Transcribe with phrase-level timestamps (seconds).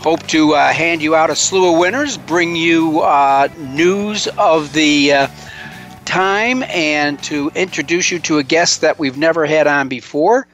[0.00, 4.72] Hope to uh, hand you out a slew of winners, bring you uh, news of
[4.72, 5.28] the uh,
[6.04, 10.46] time, and to introduce you to a guest that we've never had on before.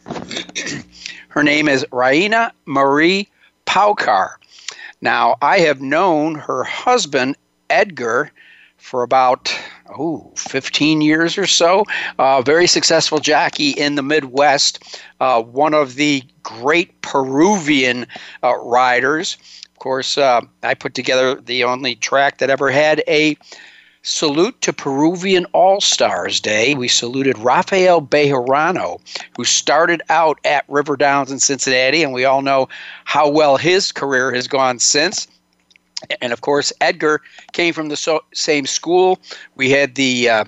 [1.28, 3.28] Her name is Raina Marie
[3.66, 4.36] Paucar.
[5.02, 7.36] Now, I have known her husband,
[7.68, 8.30] Edgar,
[8.84, 9.50] for about
[9.98, 11.84] oh, 15 years or so.
[12.18, 18.06] Uh, very successful jockey in the Midwest, uh, one of the great Peruvian
[18.42, 19.38] uh, riders.
[19.72, 23.38] Of course, uh, I put together the only track that ever had a
[24.02, 26.74] salute to Peruvian All Stars Day.
[26.74, 29.00] We saluted Rafael Bejarano,
[29.34, 32.68] who started out at River Downs in Cincinnati, and we all know
[33.04, 35.26] how well his career has gone since.
[36.20, 39.20] And of course, Edgar came from the so- same school.
[39.54, 40.44] We had the uh,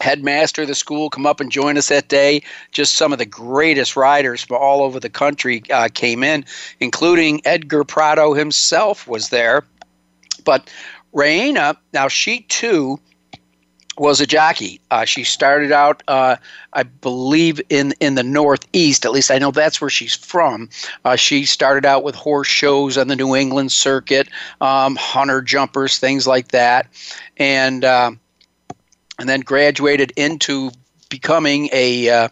[0.00, 2.42] headmaster of the school come up and join us that day.
[2.72, 6.44] Just some of the greatest riders from all over the country uh, came in,
[6.80, 9.64] including Edgar Prado himself was there.
[10.44, 10.70] But
[11.14, 12.98] Raina, now she too
[14.00, 14.80] was a jockey.
[14.90, 16.36] Uh, she started out, uh,
[16.72, 19.04] I believe, in in the Northeast.
[19.04, 20.70] At least I know that's where she's from.
[21.04, 24.28] Uh, she started out with horse shows on the New England circuit,
[24.62, 26.86] um, hunter jumpers, things like that,
[27.36, 28.12] and uh,
[29.18, 30.70] and then graduated into
[31.10, 32.28] becoming a uh,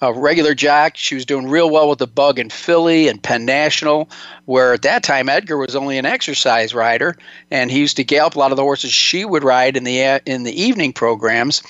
[0.00, 0.96] a regular jock.
[0.96, 4.10] She was doing real well with the bug in Philly and Penn National,
[4.44, 7.16] where at that time Edgar was only an exercise rider,
[7.50, 10.20] and he used to gallop a lot of the horses she would ride in the
[10.26, 11.62] in the evening programs.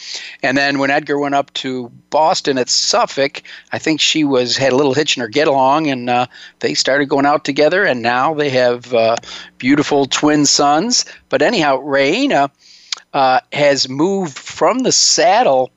[0.42, 3.42] And then when Edgar went up to Boston at Suffolk,
[3.72, 6.26] I think she was had a little hitch in her get along, and uh,
[6.60, 7.84] they started going out together.
[7.84, 9.16] And now they have uh,
[9.58, 11.04] beautiful twin sons.
[11.28, 12.50] But anyhow, Raina
[13.12, 15.70] uh, has moved from the saddle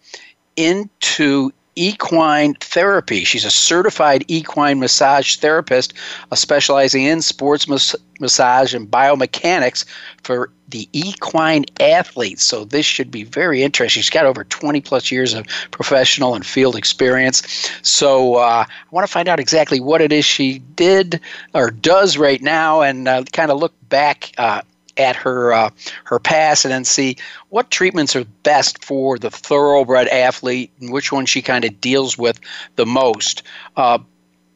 [0.60, 3.24] into equine therapy.
[3.24, 5.94] She's a certified equine massage therapist,
[6.30, 9.86] uh, specializing in sports mas- massage and biomechanics
[10.24, 12.44] for the equine athletes.
[12.44, 14.02] So this should be very interesting.
[14.02, 17.72] She's got over 20 plus years of professional and field experience.
[17.82, 21.22] So uh, I want to find out exactly what it is she did
[21.54, 24.62] or does right now and uh, kind of look back uh,
[25.00, 25.70] at her uh,
[26.04, 27.16] her past and then see
[27.50, 32.18] what treatments are best for the thoroughbred athlete and which one she kind of deals
[32.18, 32.40] with
[32.76, 33.44] the most.
[33.76, 34.00] Uh,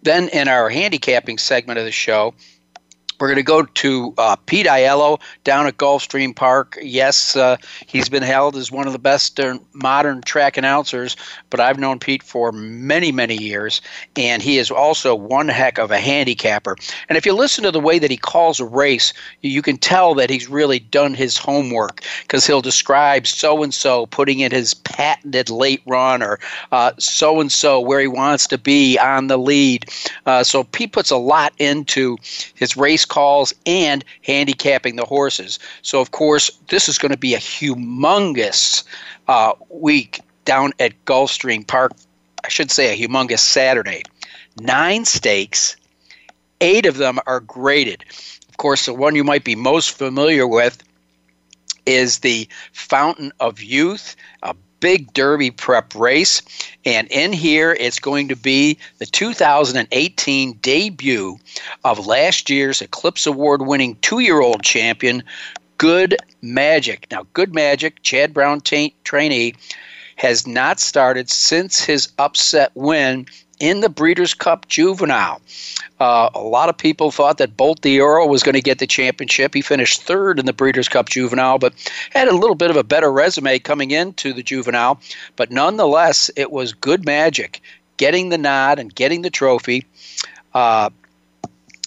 [0.04, 2.34] then in our handicapping segment of the show,
[3.24, 6.78] we're going to go to uh, Pete Aiello down at Gulfstream Park.
[6.82, 7.56] Yes, uh,
[7.88, 9.40] he's been held as one of the best
[9.72, 11.16] modern track announcers,
[11.50, 13.82] but I've known Pete for many, many years,
[14.18, 16.76] and he is also one heck of a handicapper.
[17.08, 20.14] And if you listen to the way that he calls a race, you can tell
[20.16, 24.74] that he's really done his homework because he'll describe so and so putting in his
[24.74, 26.40] patented late run or
[26.98, 29.86] so and so where he wants to be on the lead.
[30.26, 32.18] Uh, so Pete puts a lot into
[32.56, 35.60] his race calls and handicapping the horses.
[35.84, 38.84] So, of course, this is going to be a humongous
[39.28, 41.92] uh, week down at Gulfstream Park.
[42.44, 44.02] I should say a humongous Saturday.
[44.60, 45.76] Nine stakes,
[46.60, 48.04] eight of them are graded.
[48.50, 50.82] Of course, the one you might be most familiar with
[51.86, 56.42] is the Fountain of Youth, a big Derby prep race.
[56.84, 61.38] And in here, it's going to be the 2018 debut
[61.86, 65.24] of last year's Eclipse Award winning two year old champion,
[65.78, 67.08] Good Magic.
[67.12, 69.56] Now, Good Magic, Chad Brown t- trainee,
[70.18, 73.26] has not started since his upset win
[73.64, 75.42] in the Breeders' Cup Juvenile.
[76.02, 79.54] Uh, a lot of people thought that Bolt d'Oro was going to get the championship.
[79.54, 81.74] He finished third in the Breeders' Cup Juvenile, but
[82.12, 85.00] had a little bit of a better resume coming into the Juvenile.
[85.38, 87.62] But nonetheless, it was good magic
[87.96, 89.86] getting the nod and getting the trophy.
[90.54, 90.90] Uh,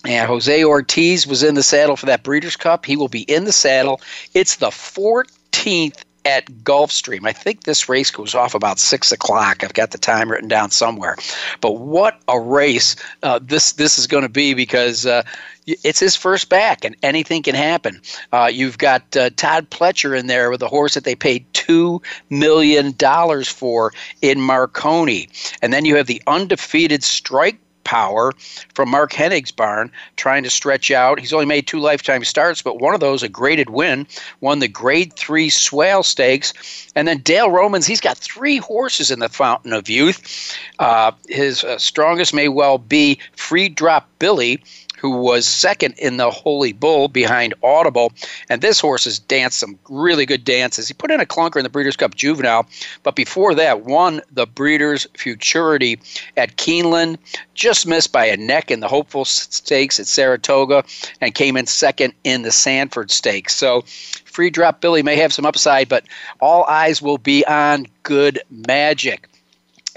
[0.06, 2.86] and Jose Ortiz was in the saddle for that Breeders' Cup.
[2.86, 4.00] He will be in the saddle.
[4.32, 7.26] It's the 14th at Gulfstream.
[7.26, 9.62] I think this race goes off about six o'clock.
[9.62, 11.16] I've got the time written down somewhere.
[11.60, 15.22] But what a race uh, this this is going to be because uh,
[15.66, 18.00] it's his first back, and anything can happen.
[18.32, 22.02] Uh, you've got uh, Todd Pletcher in there with a horse that they paid two
[22.28, 25.28] million dollars for in Marconi,
[25.62, 28.32] and then you have the undefeated Strike Power
[28.74, 31.20] from Mark Hennig's barn, trying to stretch out.
[31.20, 34.06] He's only made two lifetime starts, but one of those a graded win,
[34.40, 36.52] won the Grade Three Swale Stakes,
[36.96, 37.86] and then Dale Romans.
[37.86, 40.56] He's got three horses in the Fountain of Youth.
[40.80, 44.60] Uh, his uh, strongest may well be Free Drop Billy
[45.06, 48.12] who was second in the Holy Bull behind Audible.
[48.50, 50.88] And this horse has danced some really good dances.
[50.88, 52.66] He put in a clunker in the Breeders' Cup Juvenile,
[53.04, 56.00] but before that, won the Breeders' Futurity
[56.36, 57.18] at Keeneland,
[57.54, 60.82] just missed by a neck in the Hopeful Stakes at Saratoga,
[61.20, 63.54] and came in second in the Sanford Stakes.
[63.54, 63.82] So,
[64.24, 66.04] Free Drop Billy may have some upside, but
[66.40, 69.28] all eyes will be on Good Magic.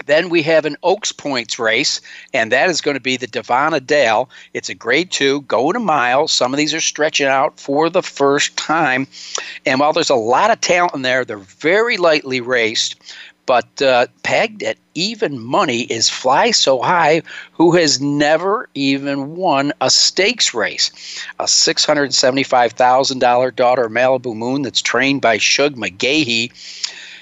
[0.06, 2.00] Then we have an Oaks Points race,
[2.32, 4.30] and that is going to be the Davona Dale.
[4.54, 6.26] It's a grade two, going a mile.
[6.28, 9.06] Some of these are stretching out for the first time.
[9.66, 12.96] And while there's a lot of talent in there, they're very lightly raced.
[13.46, 19.72] But uh, pegged at even money is Fly So High, who has never even won
[19.80, 20.92] a stakes race.
[21.40, 26.52] A $675,000 daughter Malibu Moon that's trained by Shug McGaughey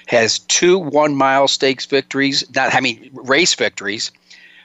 [0.08, 4.10] has two one mile stakes victories, not I mean race victories,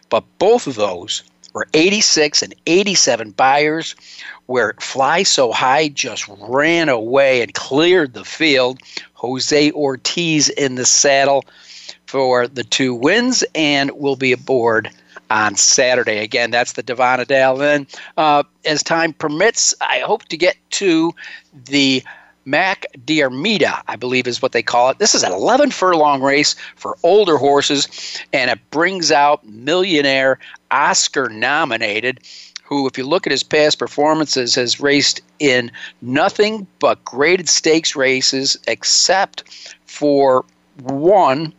[0.10, 1.22] but both of those
[1.54, 3.96] were 86 and 87 Beyers,
[4.48, 8.80] where it Fly So High just ran away and cleared the field.
[9.14, 11.46] Jose Ortiz in the saddle
[12.08, 14.90] for the two wins and will be aboard
[15.30, 16.20] on Saturday.
[16.20, 17.58] Again, that's the Davona Dale.
[17.58, 17.88] Then,
[18.18, 21.14] uh, as time permits, I hope to get to
[21.66, 22.04] the
[22.46, 25.00] Mac Diarmida, I believe is what they call it.
[25.00, 27.88] This is an 11 furlong race for older horses,
[28.34, 30.40] and it brings out millionaire
[30.72, 32.20] Oscar nominated,
[32.64, 37.96] who, if you look at his past performances, has raced in nothing but graded stakes
[37.96, 39.44] races except
[39.86, 40.44] for
[40.82, 41.54] one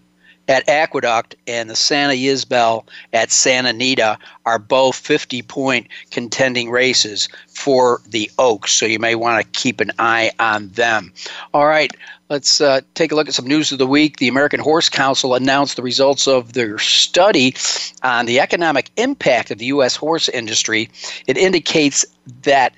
[0.49, 7.29] at Aqueduct and the Santa Ysabel at Santa Anita are both 50 point contending races
[7.47, 11.13] for the Oaks, so you may want to keep an eye on them.
[11.53, 11.91] All right,
[12.29, 14.17] let's uh, take a look at some news of the week.
[14.17, 17.55] The American Horse Council announced the results of their study
[18.01, 19.95] on the economic impact of the U.S.
[19.95, 20.89] horse industry.
[21.27, 22.03] It indicates
[22.41, 22.73] that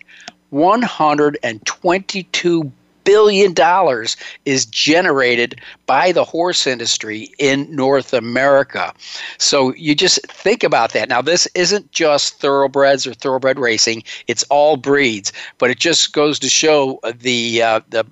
[0.50, 2.72] 122
[3.04, 5.60] billion dollars is generated
[5.92, 8.94] by the horse industry in North America.
[9.38, 11.10] So you just think about that.
[11.10, 15.34] Now this isn't just thoroughbreds or thoroughbred racing; it's all breeds.
[15.58, 18.06] But it just goes to show the uh, the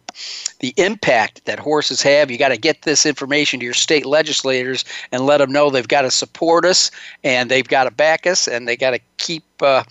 [0.59, 2.29] the impact that horses have.
[2.29, 4.83] You got to get this information to your state legislators
[5.13, 6.91] and let them know they've got to support us
[7.23, 9.45] and they've got to back us and they got to keep.
[9.61, 9.83] Uh,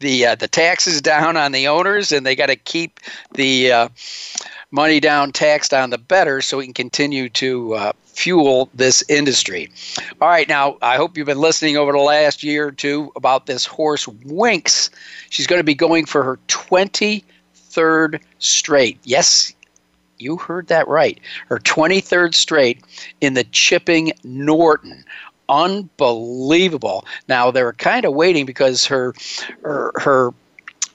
[0.00, 3.00] the uh, the taxes down on the owners, and they got to keep
[3.32, 3.88] the uh,
[4.70, 9.70] money down taxed on the better so we can continue to uh, fuel this industry.
[10.20, 13.46] All right, now I hope you've been listening over the last year or two about
[13.46, 14.90] this horse Winx.
[15.30, 18.98] She's going to be going for her 23rd straight.
[19.04, 19.52] Yes,
[20.18, 21.20] you heard that right.
[21.48, 22.82] Her 23rd straight
[23.20, 25.04] in the Chipping Norton
[25.48, 27.04] unbelievable.
[27.28, 29.14] Now they were kind of waiting because her
[29.62, 30.34] her her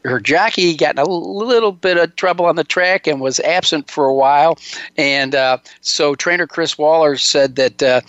[0.04, 3.90] her jockey got in a little bit of trouble on the track and was absent
[3.90, 4.58] for a while,
[4.98, 8.02] and uh, so trainer Chris Waller said that uh,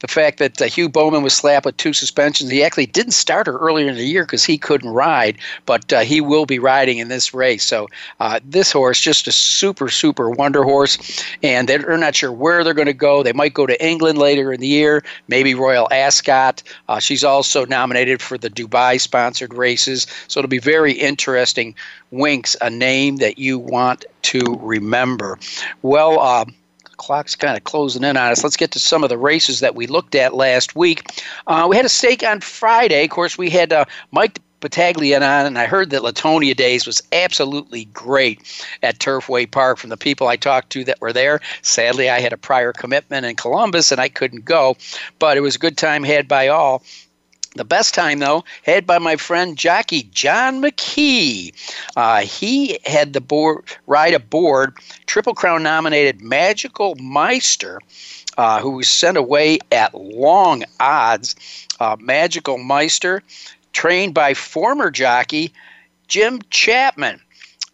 [0.00, 2.50] the fact that uh, Hugh Bowman was slapped with two suspensions.
[2.50, 6.00] He actually didn't start her earlier in the year because he couldn't ride, but uh,
[6.00, 7.64] he will be riding in this race.
[7.64, 7.88] So
[8.18, 10.98] uh, this horse, just a super, super wonder horse,
[11.42, 13.22] and they're not sure where they're going to go.
[13.22, 16.62] They might go to England later in the year, maybe Royal Ascot.
[16.88, 21.74] Uh, she's also nominated for the Dubai sponsored races, so it'll be very interesting.
[22.12, 25.38] Winx, a name that you want to remember.
[25.82, 26.44] Well, uh,
[27.00, 28.44] clock's kind of closing in on us.
[28.44, 31.10] Let's get to some of the races that we looked at last week.
[31.46, 33.04] Uh, we had a stake on Friday.
[33.04, 37.02] Of course, we had uh, Mike Battaglia on, and I heard that Latonia Days was
[37.10, 38.42] absolutely great
[38.82, 41.40] at Turfway Park from the people I talked to that were there.
[41.62, 44.76] Sadly, I had a prior commitment in Columbus and I couldn't go,
[45.18, 46.82] but it was a good time had by all.
[47.56, 51.52] The best time, though, had by my friend jockey John McKee.
[51.96, 54.74] Uh, he had the board ride aboard
[55.06, 57.80] Triple Crown nominated Magical Meister,
[58.38, 61.34] uh, who was sent away at long odds.
[61.80, 63.20] Uh, Magical Meister,
[63.72, 65.52] trained by former jockey
[66.06, 67.20] Jim Chapman.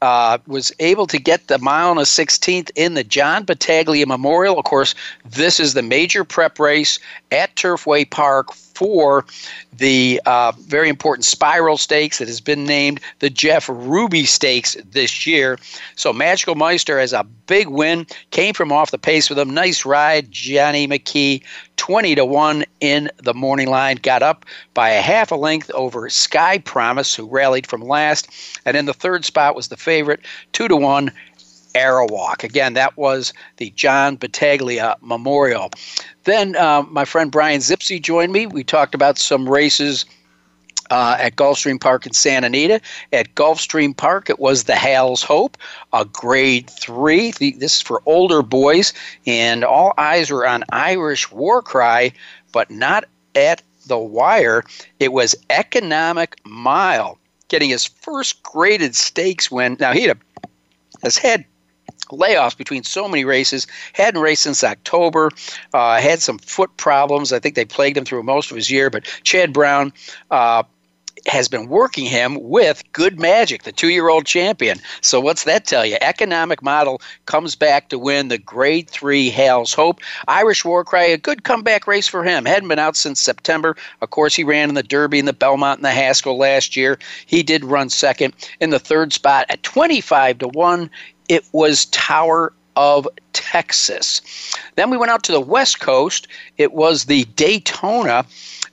[0.02, 4.58] Uh, was able to get the mile and a 16th in the John Battaglia Memorial.
[4.58, 6.98] Of course, this is the major prep race
[7.32, 9.24] at Turfway Park for
[9.72, 15.26] the uh, very important Spiral Stakes that has been named the Jeff Ruby Stakes this
[15.26, 15.58] year.
[15.94, 19.54] So Magical Meister has a big win, came from off the pace with him.
[19.54, 21.42] Nice ride, Johnny McKee,
[21.76, 23.96] 20 to 1 in the morning line.
[23.96, 28.28] Got up by a half a length over Sky Promise, who rallied from last.
[28.66, 30.20] And in the third spot was the favorite,
[30.52, 31.10] 2 to 1
[31.76, 32.42] Arawak.
[32.42, 35.70] Again, that was the John Battaglia Memorial.
[36.26, 38.46] Then uh, my friend Brian Zipse joined me.
[38.46, 40.04] We talked about some races
[40.90, 42.80] uh, at Gulfstream Park in Santa Anita.
[43.12, 45.56] At Gulfstream Park, it was the Hal's Hope,
[45.92, 47.30] a grade three.
[47.30, 48.92] This is for older boys,
[49.24, 52.12] and all eyes were on Irish War Cry,
[52.52, 53.04] but not
[53.36, 54.64] at the wire.
[54.98, 59.76] It was Economic Model getting his first graded stakes win.
[59.78, 60.18] Now, he had
[61.04, 61.44] has had
[62.06, 63.66] layoffs between so many races.
[63.92, 65.30] Hadn't raced since October.
[65.72, 67.32] Uh, had some foot problems.
[67.32, 68.90] I think they plagued him through most of his year.
[68.90, 69.92] But Chad Brown.
[70.30, 70.64] Uh,
[71.26, 74.78] has been working him with Good Magic, the two year old champion.
[75.00, 75.96] So, what's that tell you?
[76.00, 80.00] Economic Model comes back to win the Grade 3 Hal's Hope.
[80.28, 82.44] Irish War Cry, a good comeback race for him.
[82.44, 83.76] Hadn't been out since September.
[84.00, 86.98] Of course, he ran in the Derby and the Belmont and the Haskell last year.
[87.26, 90.90] He did run second in the third spot at 25 to 1
[91.28, 94.20] it was Tower of Texas.
[94.76, 96.28] Then we went out to the West Coast.
[96.58, 98.26] It was the Daytona,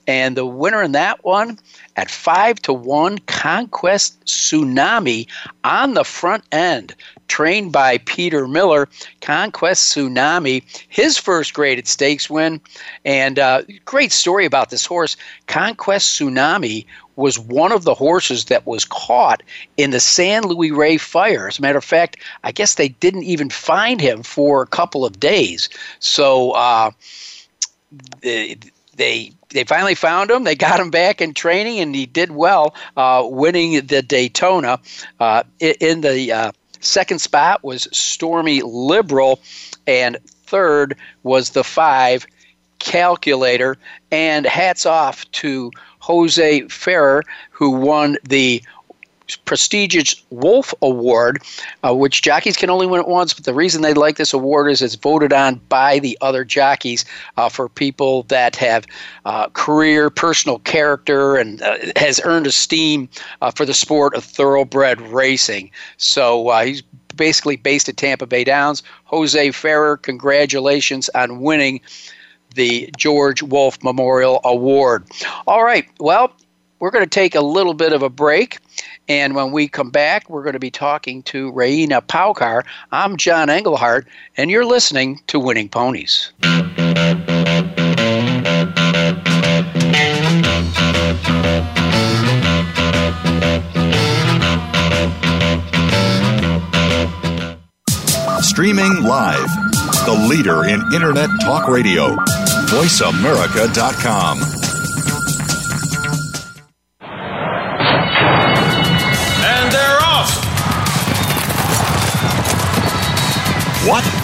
[0.06, 1.58] and the winner in that one
[1.96, 5.26] at five to one, Conquest Tsunami
[5.62, 6.94] on the front end,
[7.28, 8.88] trained by Peter Miller.
[9.20, 12.60] Conquest Tsunami, his first graded stakes win,
[13.04, 15.16] and uh, great story about this horse.
[15.46, 16.84] Conquest Tsunami
[17.16, 19.42] was one of the horses that was caught
[19.76, 21.48] in the San Luis Rey fire.
[21.48, 25.04] As a matter of fact, I guess they didn't even find him for a couple
[25.04, 25.68] of days.
[26.00, 26.90] So uh,
[28.20, 28.56] they,
[28.96, 30.42] they they finally found him.
[30.42, 34.80] They got him back in training, and he did well, uh, winning the Daytona.
[35.20, 39.40] Uh, in the uh, second spot was Stormy Liberal,
[39.86, 42.26] and third was the five
[42.80, 43.78] Calculator.
[44.10, 45.70] And hats off to
[46.04, 48.62] Jose Ferrer, who won the
[49.46, 51.42] prestigious Woolf Award,
[51.82, 53.32] uh, which jockeys can only win it once.
[53.32, 57.06] But the reason they like this award is it's voted on by the other jockeys
[57.38, 58.86] uh, for people that have
[59.24, 63.08] uh, career, personal character, and uh, has earned esteem
[63.40, 65.70] uh, for the sport of thoroughbred racing.
[65.96, 66.82] So uh, he's
[67.16, 68.82] basically based at Tampa Bay Downs.
[69.04, 71.80] Jose Ferrer, congratulations on winning
[72.54, 75.04] the George Woolf Memorial Award.
[75.46, 76.32] All right, well,
[76.78, 78.58] we're going to take a little bit of a break.
[79.08, 82.64] And when we come back, we're going to be talking to Raina Paucar.
[82.90, 84.06] I'm John Englehart,
[84.36, 86.32] and you're listening to Winning Ponies.
[98.40, 99.48] Streaming live.
[100.04, 102.14] The leader in Internet talk radio.
[102.74, 104.40] VoiceAmerica.com.
[109.44, 110.34] And they're off.
[113.86, 114.23] What?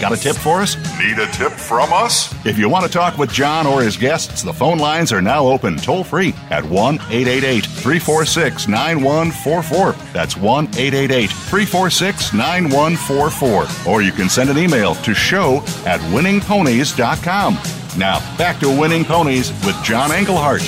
[0.00, 0.76] Got a tip for us?
[0.98, 2.34] Need a tip from us?
[2.44, 5.46] If you want to talk with John or his guests, the phone lines are now
[5.46, 9.92] open toll free at 1 888 346 9144.
[10.12, 13.90] That's 1 888 346 9144.
[13.90, 17.54] Or you can send an email to show at winningponies.com.
[17.98, 20.60] Now, back to Winning Ponies with John Englehart.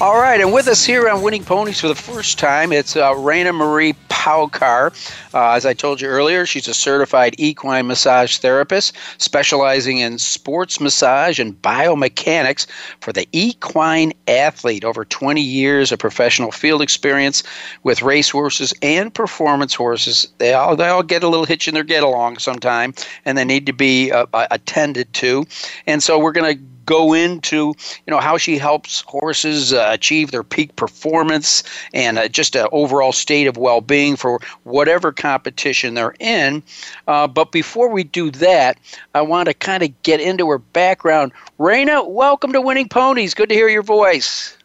[0.00, 3.12] All right, and with us here on Winning Ponies for the first time, it's uh,
[3.12, 3.94] Raina Marie
[4.28, 4.92] Paucar.
[5.32, 10.80] Uh, as I told you earlier, she's a certified equine massage therapist specializing in sports
[10.80, 12.66] massage and biomechanics
[13.00, 14.84] for the equine athlete.
[14.84, 17.42] Over 20 years of professional field experience
[17.84, 20.28] with race horses and performance horses.
[20.36, 22.92] They all they all get a little hitch in their get along sometime,
[23.24, 25.46] and they need to be uh, attended to.
[25.86, 27.74] And so we're going to go into
[28.06, 32.66] you know how she helps horses uh, achieve their peak performance and uh, just an
[32.72, 36.62] overall state of well-being for whatever competition they're in
[37.06, 38.78] uh, but before we do that
[39.14, 43.50] i want to kind of get into her background Raina, welcome to winning ponies good
[43.50, 44.56] to hear your voice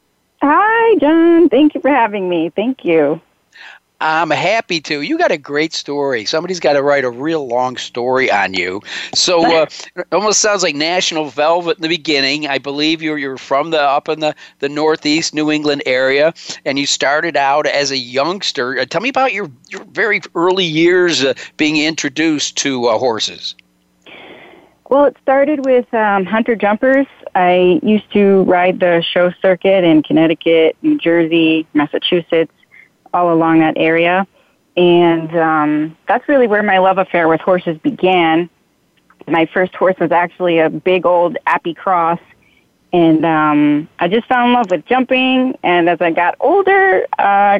[0.45, 1.47] Hi, John.
[1.47, 2.49] Thank you for having me.
[2.49, 3.21] Thank you.
[4.03, 5.01] I'm happy to.
[5.01, 6.25] You got a great story.
[6.25, 8.81] Somebody's got to write a real long story on you.
[9.15, 12.45] So uh, it almost sounds like National Velvet in the beginning.
[12.45, 16.33] I believe you're you're from the up in the, the Northeast New England area,
[16.65, 18.77] and you started out as a youngster.
[18.77, 23.55] Uh, tell me about your your very early years uh, being introduced to uh, horses.
[24.89, 27.07] Well, it started with um, hunter jumpers.
[27.35, 32.51] I used to ride the show circuit in Connecticut, New Jersey, Massachusetts,
[33.13, 34.27] all along that area.
[34.75, 38.49] And um, that's really where my love affair with horses began.
[39.27, 42.19] My first horse was actually a big old Appy Cross.
[42.91, 45.57] And um, I just fell in love with jumping.
[45.63, 47.59] And as I got older, uh,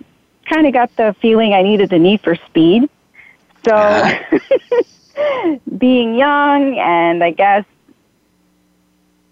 [0.49, 2.89] kind of got the feeling I needed the need for speed.
[3.65, 4.19] So,
[5.77, 7.65] being young and I guess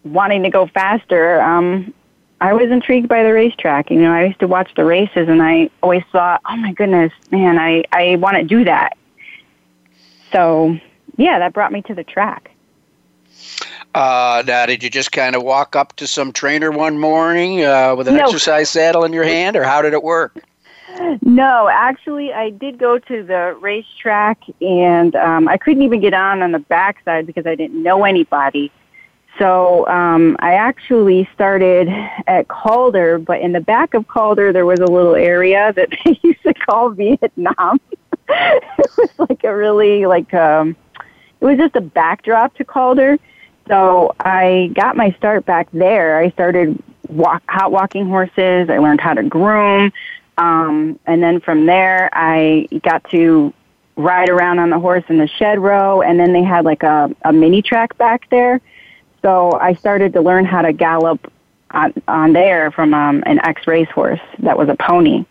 [0.04, 1.94] wanting to go faster, um,
[2.42, 3.92] I was intrigued by the racetrack.
[3.92, 7.14] You know, I used to watch the races and I always thought, oh my goodness,
[7.30, 8.98] man, I, I want to do that.
[10.32, 10.78] So,
[11.18, 12.50] yeah, that brought me to the track.
[13.94, 17.96] Uh, now, did you just kind of walk up to some trainer one morning uh,
[17.96, 18.24] with an No.
[18.24, 20.44] exercise saddle in your hand, or how did it work?
[21.22, 26.42] No, actually, I did go to the racetrack and um, I couldn't even get on
[26.42, 28.72] on the backside because I didn't know anybody.
[29.40, 31.88] So um, I actually started
[32.28, 36.20] at Calder, but in the back of Calder, there was a little area that they
[36.22, 37.80] used to call Vietnam.
[38.30, 40.76] it was like a really like um,
[41.40, 43.18] it was just a backdrop to Calder.
[43.68, 46.18] So I got my start back there.
[46.18, 48.70] I started walk, hot walking horses.
[48.70, 49.92] I learned how to groom.
[50.38, 53.54] Um, and then from there, I got to
[53.96, 56.02] ride around on the horse in the shed row.
[56.02, 58.62] And then they had like a, a mini track back there.
[59.22, 61.32] So I started to learn how to gallop
[61.72, 65.26] on, on there from um, an ex racehorse that was a pony.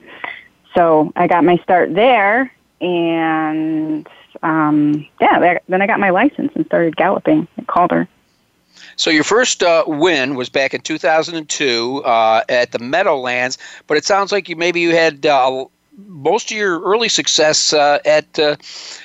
[0.74, 2.53] So I got my start there.
[2.81, 4.09] And
[4.42, 8.09] um, yeah, then I got my license and started galloping at Calder.
[8.96, 14.05] So your first uh, win was back in 2002 uh, at the Meadowlands, but it
[14.05, 15.64] sounds like you maybe you had uh,
[15.96, 18.57] most of your early success uh, at uh,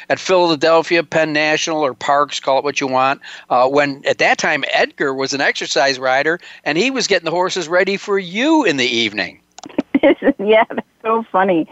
[0.10, 3.21] at Philadelphia, Penn National, or Parks, call it what you want.
[3.50, 7.32] Uh, when at that time Edgar was an exercise rider, and he was getting the
[7.32, 9.41] horses ready for you in the evening.
[10.39, 11.67] yeah, that's so funny.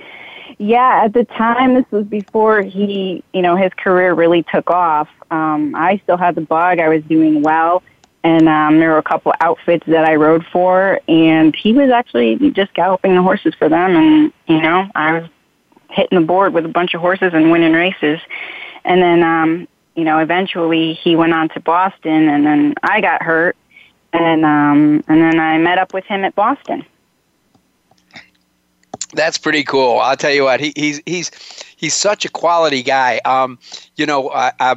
[0.59, 5.09] Yeah, at the time, this was before he, you know, his career really took off.
[5.31, 6.79] Um, I still had the bug.
[6.79, 7.81] I was doing well,
[8.23, 12.51] and um, there were a couple outfits that I rode for, and he was actually
[12.51, 15.29] just galloping the horses for them, and you know, I was
[15.89, 18.19] hitting the board with a bunch of horses and winning races,
[18.85, 23.21] and then, um, you know, eventually he went on to Boston, and then I got
[23.21, 23.55] hurt,
[24.13, 26.85] and um, and then I met up with him at Boston
[29.13, 29.99] that's pretty cool.
[29.99, 31.31] I'll tell you what, he, he's he's
[31.75, 33.19] he's such a quality guy.
[33.25, 33.59] Um,
[33.95, 34.75] you know, I, I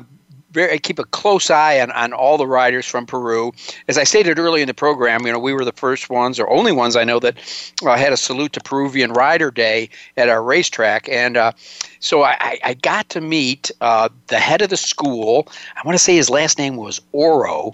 [0.57, 3.53] very keep a close eye on, on all the riders from Peru.
[3.89, 6.49] As I stated early in the program, you know, we were the first ones or
[6.49, 7.37] only ones I know that
[7.85, 11.53] uh, had a salute to Peruvian Rider Day at our racetrack, and uh,
[12.01, 15.49] so I, I got to meet uh, the head of the school.
[15.77, 17.71] I want to say his last name was Oro.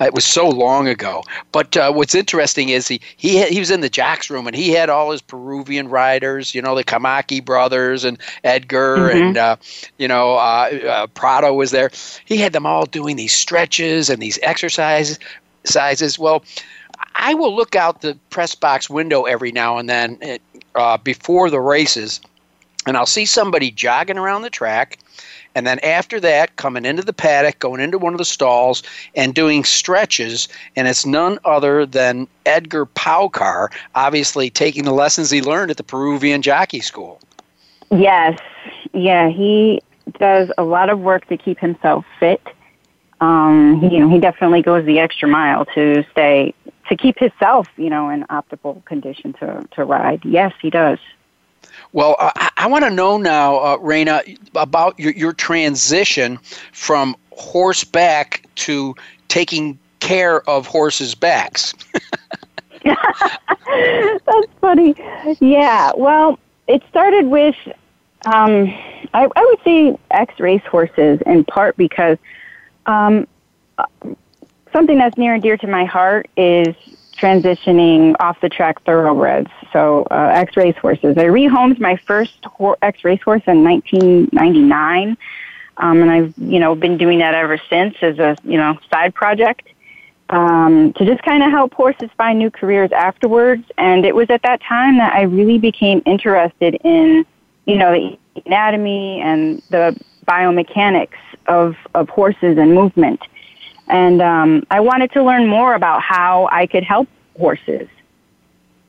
[0.00, 1.22] it was so long ago.
[1.52, 4.56] But uh, what's interesting is he he had, he was in the jocks room and
[4.56, 6.54] he had all his Peruvian riders.
[6.54, 9.18] You know the Kamaki brothers and Edgar mm-hmm.
[9.18, 9.56] and uh,
[9.98, 11.90] you know uh, uh, Prado was there.
[12.24, 15.18] He had them all doing these stretches and these exercises.
[15.64, 16.16] Sizes.
[16.16, 16.44] Well,
[17.16, 20.38] I will look out the press box window every now and then
[20.76, 22.20] uh, before the races
[22.86, 24.98] and I'll see somebody jogging around the track.
[25.54, 28.82] And then after that, coming into the paddock, going into one of the stalls,
[29.14, 30.48] and doing stretches.
[30.76, 35.82] And it's none other than Edgar Paucar, obviously taking the lessons he learned at the
[35.82, 37.20] Peruvian jockey school.
[37.90, 38.38] Yes.
[38.92, 39.80] Yeah, he
[40.18, 42.42] does a lot of work to keep himself fit.
[43.20, 46.54] Um, he, you know, he definitely goes the extra mile to stay
[46.88, 50.22] to keep himself, you know, in optimal condition to to ride.
[50.24, 50.98] Yes, he does.
[51.96, 56.38] Well, I, I want to know now, uh, Raina, about your, your transition
[56.72, 58.94] from horseback to
[59.28, 61.72] taking care of horses' backs.
[62.84, 64.94] That's funny.
[65.40, 67.56] Yeah, well, it started with,
[68.26, 68.66] um,
[69.14, 72.18] I, I would say, ex race horses in part because
[72.84, 73.26] um,
[74.70, 76.74] something that's near and dear to my heart is
[77.16, 81.16] transitioning off the track thoroughbreds, so uh, X race horses.
[81.18, 85.16] I rehomed my first ho- X race horse in 1999,
[85.78, 89.14] um, and I've you know been doing that ever since as a you know side
[89.14, 89.68] project
[90.30, 93.64] um, to just kind of help horses find new careers afterwards.
[93.78, 97.24] And it was at that time that I really became interested in
[97.66, 103.20] you know the anatomy and the biomechanics of of horses and movement.
[103.88, 107.88] And um, I wanted to learn more about how I could help horses.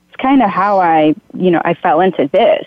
[0.07, 2.65] It's kind of how I, you know, I fell into this.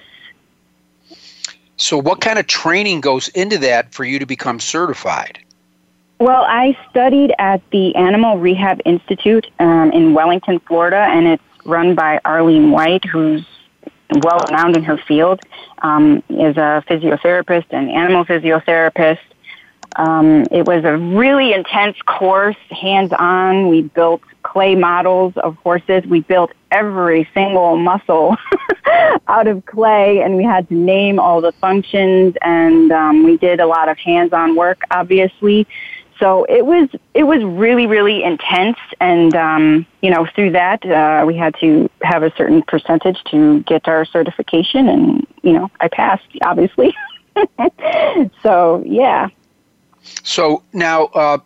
[1.76, 5.38] So, what kind of training goes into that for you to become certified?
[6.18, 11.94] Well, I studied at the Animal Rehab Institute um, in Wellington, Florida, and it's run
[11.94, 13.46] by Arlene White, who's
[14.22, 15.40] well renowned in her field,
[15.78, 19.18] um, is a physiotherapist and animal physiotherapist.
[19.96, 23.68] Um, it was a really intense course, hands on.
[23.68, 26.04] We built clay models of horses.
[26.06, 28.36] We built every single muscle
[29.28, 33.60] out of clay and we had to name all the functions and um, we did
[33.60, 35.66] a lot of hands on work, obviously.
[36.20, 41.24] So it was it was really really intense, and um, you know through that uh,
[41.26, 45.88] we had to have a certain percentage to get our certification, and you know I
[45.88, 46.94] passed obviously.
[48.42, 49.28] so yeah,
[50.22, 51.38] so now, uh,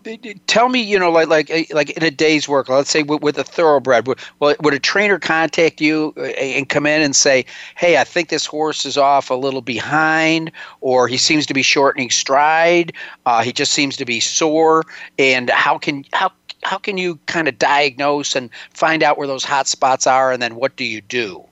[0.46, 3.22] tell me, you know, like like eh, like in a day's work, let's say with,
[3.22, 7.44] with a thoroughbred, would, would a trainer contact you uh, and come in and say,
[7.76, 10.50] "Hey, I think this horse is off a little behind,
[10.80, 12.92] or he seems to be shortening stride,
[13.26, 14.84] uh, he just seems to be sore,"
[15.18, 19.44] and how can how how can you kind of diagnose and find out where those
[19.44, 21.44] hot spots are, and then what do you do?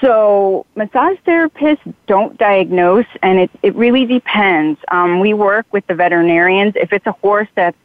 [0.00, 4.80] So massage therapists don't diagnose, and it, it really depends.
[4.90, 6.74] Um, we work with the veterinarians.
[6.76, 7.76] If it's a horse that's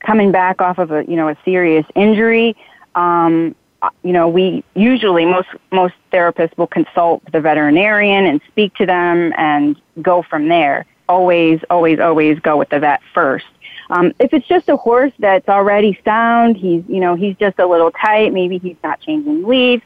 [0.00, 2.54] coming back off of a you know a serious injury,
[2.94, 3.54] um,
[4.02, 9.32] you know we usually most most therapists will consult the veterinarian and speak to them
[9.38, 10.84] and go from there.
[11.08, 13.46] Always, always, always go with the vet first.
[13.88, 17.66] Um, if it's just a horse that's already sound, he's you know he's just a
[17.66, 18.34] little tight.
[18.34, 19.82] Maybe he's not changing leads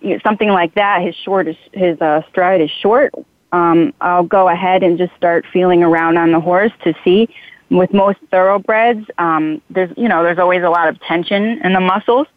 [0.00, 3.14] you know, something like that, his short is, his uh, stride is short.
[3.52, 7.28] Um, I'll go ahead and just start feeling around on the horse to see.
[7.68, 11.80] With most thoroughbreds, um, there's you know there's always a lot of tension in the
[11.80, 12.28] muscles,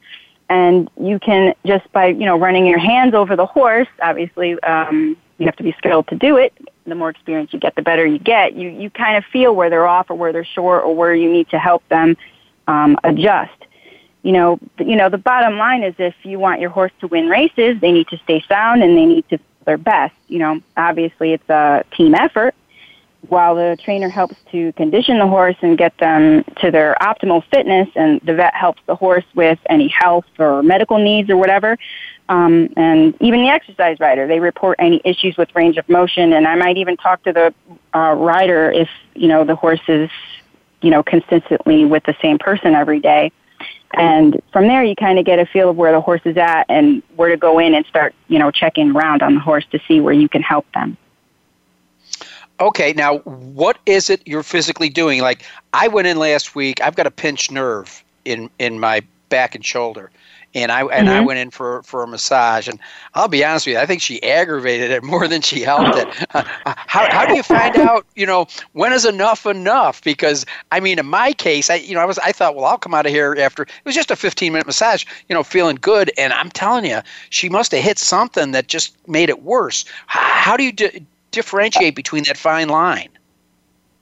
[0.50, 5.16] and you can just by you know running your hands over the horse, obviously um,
[5.38, 6.54] you have to be skilled to do it.
[6.86, 8.56] The more experience you get, the better you get.
[8.56, 11.32] You you kind of feel where they're off or where they're short or where you
[11.32, 12.18] need to help them
[12.68, 13.66] um, adjust.
[14.24, 15.10] You know, you know.
[15.10, 18.18] The bottom line is, if you want your horse to win races, they need to
[18.18, 20.16] stay sound and they need to their best.
[20.28, 22.56] You know, obviously it's a team effort.
[23.28, 27.90] While the trainer helps to condition the horse and get them to their optimal fitness,
[27.96, 31.78] and the vet helps the horse with any health or medical needs or whatever,
[32.30, 36.48] um, and even the exercise rider, they report any issues with range of motion, and
[36.48, 37.54] I might even talk to the
[37.94, 40.10] uh, rider if you know the horse is,
[40.82, 43.32] you know, consistently with the same person every day.
[43.94, 46.66] And from there, you kind of get a feel of where the horse is at
[46.70, 49.80] and where to go in and start, you know, checking around on the horse to
[49.88, 50.96] see where you can help them.
[52.60, 55.22] Okay, now what is it you're physically doing?
[55.22, 56.82] Like I went in last week.
[56.82, 60.12] I've got a pinched nerve in in my back and shoulder,
[60.56, 61.18] and I and mm-hmm.
[61.18, 62.68] I went in for for a massage.
[62.68, 62.80] And
[63.14, 66.08] I'll be honest with you, I think she aggravated it more than she helped it.
[66.34, 68.06] Uh, how how do you find out?
[68.16, 70.04] You know, when is enough enough?
[70.04, 72.78] Because I mean, in my case, I you know I was I thought, well, I'll
[72.78, 75.78] come out of here after it was just a 15 minute massage, you know, feeling
[75.80, 76.12] good.
[76.18, 79.86] And I'm telling you, she must have hit something that just made it worse.
[80.08, 83.10] How, how do you di- differentiate between that fine line?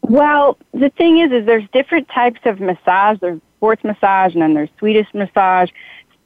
[0.02, 3.20] Well, the thing is, is there's different types of massage.
[3.20, 5.70] There's sports massage, and then there's Swedish massage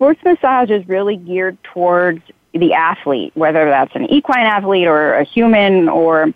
[0.02, 2.24] sports massage is really geared towards
[2.56, 6.34] the athlete, whether that's an equine athlete or a human or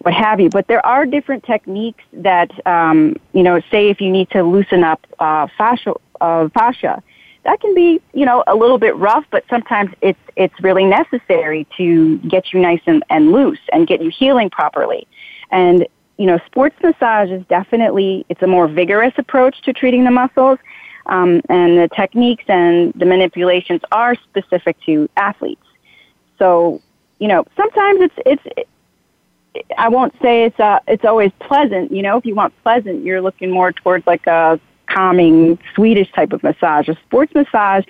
[0.00, 0.50] what have you.
[0.50, 4.84] But there are different techniques that, um, you know, say if you need to loosen
[4.84, 7.02] up uh, fascia, uh, fascia,
[7.44, 11.66] that can be, you know, a little bit rough, but sometimes it's it's really necessary
[11.78, 15.08] to get you nice and, and loose and get you healing properly.
[15.50, 20.10] And you know, sports massage is definitely it's a more vigorous approach to treating the
[20.10, 20.58] muscles
[21.06, 25.62] um, and the techniques and the manipulations are specific to athletes.
[26.38, 26.80] So,
[27.18, 28.70] you know, sometimes it's it's.
[29.78, 31.90] I won't say it's uh, it's always pleasant.
[31.90, 36.32] You know, if you want pleasant, you're looking more towards like a calming Swedish type
[36.32, 36.88] of massage.
[36.88, 37.84] A sports massage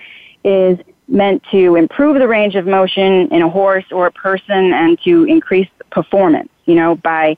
[0.44, 5.00] is meant to improve the range of motion in a horse or a person and
[5.02, 6.50] to increase performance.
[6.66, 7.37] You know, by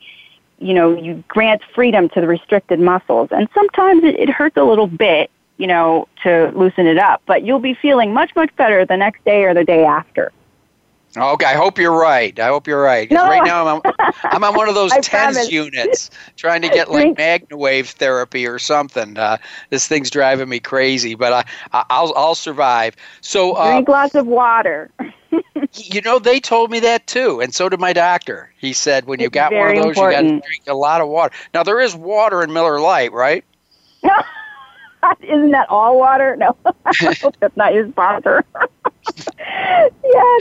[0.59, 3.29] you know, you grant freedom to the restricted muscles.
[3.31, 7.23] And sometimes it, it hurts a little bit, you know, to loosen it up.
[7.27, 10.33] But you'll be feeling much, much better the next day or the day after.
[11.17, 12.39] Okay, I hope you're right.
[12.39, 13.11] I hope you're right.
[13.11, 13.27] No.
[13.27, 13.95] Right now, I'm on,
[14.25, 19.19] I'm on one of those TENS units, trying to get like MagnaWave therapy or something.
[19.19, 19.39] Uh,
[19.71, 21.33] this thing's driving me crazy, but
[21.73, 22.95] I, I'll I'll survive.
[23.23, 24.91] So uh, drink lots of water.
[25.73, 28.53] you know, they told me that too, and so did my doctor.
[28.59, 30.27] He said when you it's got one of those, important.
[30.27, 31.35] you got to drink a lot of water.
[31.55, 33.45] Now there is water in Miller Lite, right?
[35.21, 36.37] Isn't that all water?
[36.37, 38.45] No, I hope that's not your sponsor.
[39.39, 39.89] yeah,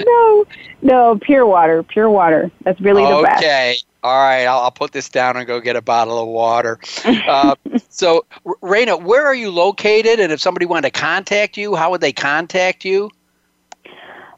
[0.05, 0.45] no,
[0.81, 2.51] no, pure water, pure water.
[2.63, 3.43] That's really the best.
[3.43, 3.77] Okay.
[4.03, 6.79] All right, I'll, I'll, put this down and go get a bottle of water.
[7.03, 7.55] Uh,
[7.89, 10.19] so, Raina, where are you located?
[10.19, 13.09] And if somebody wanted to contact you, how would they contact you?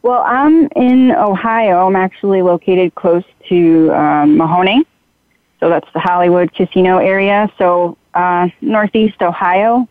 [0.01, 1.86] Well, I'm in Ohio.
[1.86, 4.86] I'm actually located close to um, Mahoning.
[5.60, 7.51] So that's the Hollywood casino area.
[7.58, 9.88] So, uh, Northeast Ohio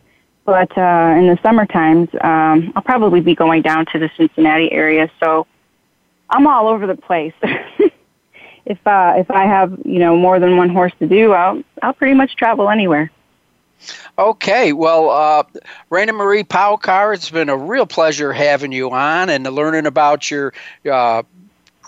[0.49, 4.71] but uh, in the summer times, um, I'll probably be going down to the Cincinnati
[4.71, 5.11] area.
[5.19, 5.45] So
[6.27, 7.33] I'm all over the place.
[8.65, 11.93] if uh, if I have you know more than one horse to do, I'll I'll
[11.93, 13.11] pretty much travel anywhere.
[14.17, 15.43] Okay, well, uh,
[15.91, 20.51] Raina Marie Paucar, it's been a real pleasure having you on and learning about your
[20.91, 21.21] uh,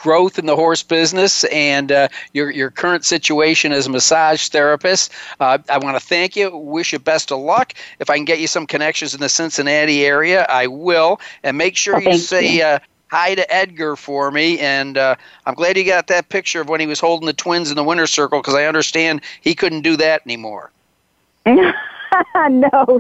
[0.02, 5.12] growth in the horse business and uh, your, your current situation as a massage therapist.
[5.40, 6.56] Uh, I want to thank you.
[6.56, 7.74] Wish you best of luck.
[8.00, 11.22] If I can get you some connections in the Cincinnati area, I will.
[11.44, 12.64] And make sure well, you say you.
[12.64, 12.80] Uh,
[13.12, 14.58] hi to Edgar for me.
[14.60, 17.70] And uh, I'm glad you got that picture of when he was holding the twins
[17.70, 20.72] in the winner's circle because I understand he couldn't do that anymore.
[21.46, 21.74] no,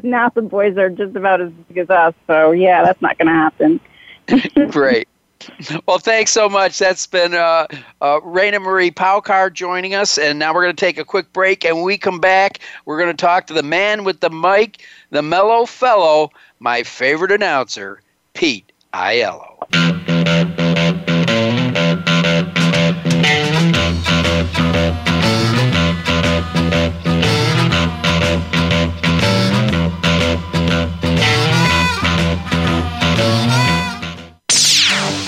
[0.03, 2.13] now the boys are just about as big as us.
[2.27, 3.79] So, yeah, that's not going to happen.
[4.71, 5.07] Great.
[5.87, 6.79] Well, thanks so much.
[6.79, 7.67] That's been uh,
[8.01, 10.17] uh, Raina Marie Paucar joining us.
[10.17, 11.65] And now we're going to take a quick break.
[11.65, 14.83] And when we come back, we're going to talk to the man with the mic,
[15.09, 18.01] the mellow fellow, my favorite announcer,
[18.33, 19.90] Pete Aiello.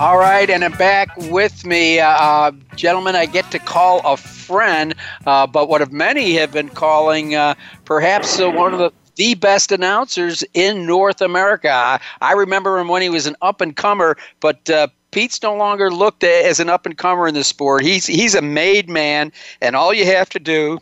[0.00, 3.14] All right, and I'm back with me, uh, gentlemen.
[3.16, 4.94] I get to call a friend,
[5.26, 9.72] uh, but what many have been calling uh, perhaps uh, one of the the best
[9.72, 12.00] announcers in North America.
[12.22, 15.90] I, remember him when he was an up and comer, but uh, Pete's no longer
[15.90, 17.82] looked as an up and comer in the sport.
[17.82, 20.78] He's he's a made man, and all you have to do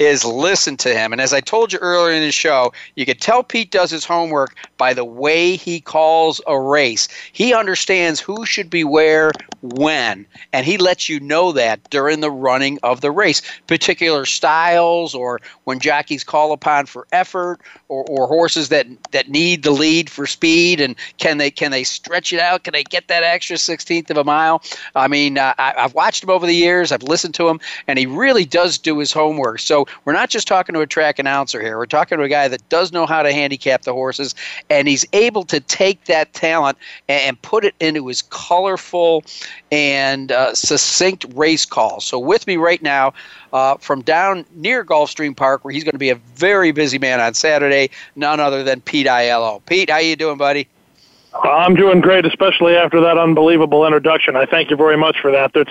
[0.00, 1.12] is listen to him.
[1.12, 4.04] And as I told you earlier in the show, you could tell Pete does his
[4.04, 7.06] homework by the way he calls a race.
[7.32, 9.30] He understands who should be where
[9.62, 13.42] when, and he lets you know that during the running of the race.
[13.66, 19.62] Particular styles, or when jockeys call upon for effort, or, or horses that that need
[19.62, 22.64] the lead for speed, and can they can they stretch it out?
[22.64, 24.62] Can they get that extra sixteenth of a mile?
[24.94, 26.90] I mean, uh, I, I've watched him over the years.
[26.90, 29.58] I've listened to him, and he really does do his homework.
[29.60, 31.76] So we're not just talking to a track announcer here.
[31.76, 34.34] We're talking to a guy that does know how to handicap the horses,
[34.68, 39.24] and he's able to take that talent and, put it into his colorful
[39.72, 42.00] and uh, succinct race call.
[42.00, 43.14] So with me right now,
[43.52, 47.18] uh, from down near Gulfstream Park, where he's going to be a very busy man
[47.18, 49.64] on Saturday, none other than Pete Aiello.
[49.66, 50.68] Pete, how you doing, buddy?
[51.32, 54.34] I'm doing great, especially after that unbelievable introduction.
[54.34, 55.52] I thank you very much for that.
[55.52, 55.68] There's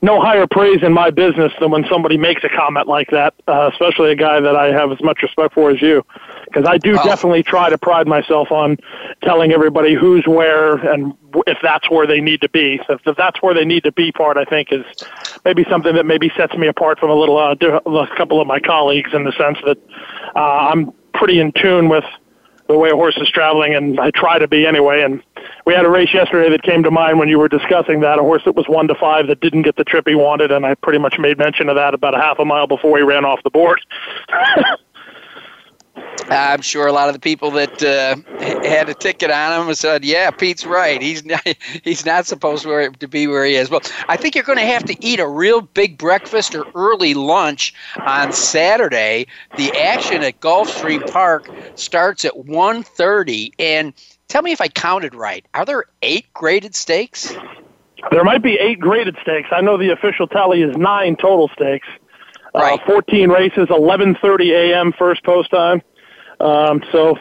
[0.00, 3.68] no higher praise in my business than when somebody makes a comment like that, uh,
[3.72, 6.04] especially a guy that I have as much respect for as you.
[6.46, 7.04] Because I do oh.
[7.04, 8.78] definitely try to pride myself on
[9.22, 11.12] telling everybody who's where and
[11.46, 12.80] if that's where they need to be.
[12.86, 14.84] So if that's where they need to be part, I think, is
[15.44, 18.60] maybe something that maybe sets me apart from a little, uh, a couple of my
[18.60, 19.78] colleagues in the sense that
[20.34, 22.04] uh, I'm pretty in tune with–
[22.72, 25.02] the way a horse is traveling, and I try to be anyway.
[25.02, 25.22] And
[25.66, 28.22] we had a race yesterday that came to mind when you were discussing that a
[28.22, 30.74] horse that was one to five that didn't get the trip he wanted, and I
[30.74, 33.42] pretty much made mention of that about a half a mile before he ran off
[33.44, 33.80] the board.
[36.30, 38.16] I'm sure a lot of the people that uh,
[38.62, 41.00] had a ticket on him said, "Yeah, Pete's right.
[41.00, 41.42] He's not,
[41.84, 44.84] he's not supposed to be where he is." Well, I think you're going to have
[44.86, 47.74] to eat a real big breakfast or early lunch
[48.06, 49.26] on Saturday.
[49.56, 53.92] The action at Gulfstream Park starts at 1:30, and
[54.28, 55.44] tell me if I counted right.
[55.54, 57.38] Are there eight graded stakes?
[58.10, 59.48] There might be eight graded stakes.
[59.52, 61.88] I know the official tally is nine total stakes.
[62.54, 62.80] Uh, right.
[62.80, 64.92] Uh, 14 races, 11:30 a.m.
[64.92, 65.82] first post time.
[66.42, 67.16] Um, so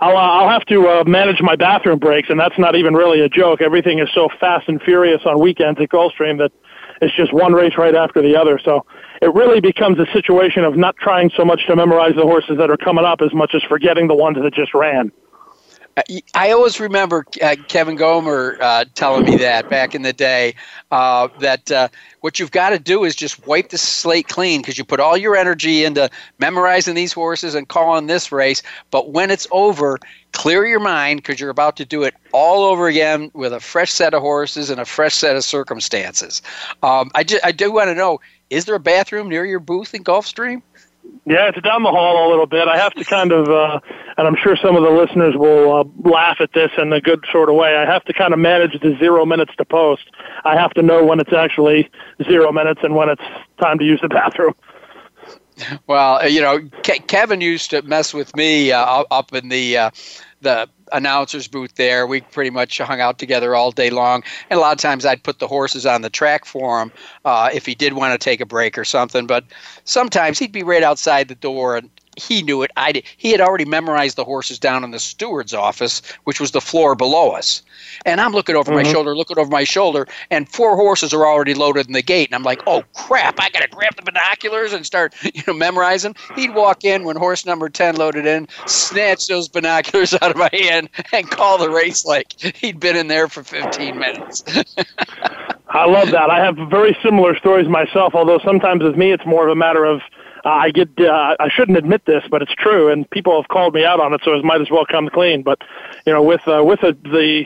[0.00, 3.20] I'll, uh, I'll have to uh, manage my bathroom breaks, and that's not even really
[3.20, 3.60] a joke.
[3.60, 6.50] Everything is so fast and furious on weekends at Gulfstream that
[7.00, 8.58] it's just one race right after the other.
[8.64, 8.86] So
[9.20, 12.70] it really becomes a situation of not trying so much to memorize the horses that
[12.70, 15.12] are coming up as much as forgetting the ones that just ran.
[16.34, 20.54] I always remember uh, Kevin Goemmer uh, telling me that back in the day
[20.90, 21.88] uh, that uh,
[22.20, 25.18] what you've got to do is just wipe the slate clean because you put all
[25.18, 28.62] your energy into memorizing these horses and calling this race.
[28.90, 29.98] But when it's over,
[30.32, 33.92] clear your mind because you're about to do it all over again with a fresh
[33.92, 36.40] set of horses and a fresh set of circumstances.
[36.82, 38.18] Um, I, I do want to know
[38.48, 40.62] is there a bathroom near your booth in Gulfstream?
[41.24, 42.66] Yeah, it's down the hall a little bit.
[42.66, 43.80] I have to kind of, uh,
[44.16, 47.24] and I'm sure some of the listeners will uh, laugh at this in a good
[47.30, 47.76] sort of way.
[47.76, 50.02] I have to kind of manage the zero minutes to post.
[50.44, 51.90] I have to know when it's actually
[52.24, 53.22] zero minutes and when it's
[53.60, 54.54] time to use the bathroom.
[55.86, 59.90] Well, you know, Ke- Kevin used to mess with me uh, up in the uh,
[60.42, 62.06] the announcer's booth there.
[62.06, 65.22] We pretty much hung out together all day long, and a lot of times I'd
[65.22, 66.92] put the horses on the track for him
[67.24, 69.26] uh, if he did want to take a break or something.
[69.26, 69.44] But
[69.84, 72.70] sometimes he'd be right outside the door, and he knew it.
[72.76, 73.04] I did.
[73.16, 76.94] He had already memorized the horses down in the steward's office, which was the floor
[76.94, 77.62] below us.
[78.04, 78.84] And I'm looking over mm-hmm.
[78.86, 82.28] my shoulder, looking over my shoulder, and four horses are already loaded in the gate.
[82.28, 83.40] And I'm like, oh crap!
[83.40, 86.14] I gotta grab the binoculars and start, you know, memorizing.
[86.36, 90.50] He'd walk in when horse number ten loaded in, snatch those binoculars out of my
[90.52, 94.44] hand, and call the race like he'd been in there for 15 minutes.
[95.68, 96.28] I love that.
[96.28, 98.14] I have very similar stories myself.
[98.14, 100.02] Although sometimes with me, it's more of a matter of
[100.44, 103.74] uh, I get uh, I shouldn't admit this, but it's true, and people have called
[103.74, 105.42] me out on it, so it might as well come clean.
[105.42, 105.60] But
[106.06, 107.44] you know, with uh, with a, the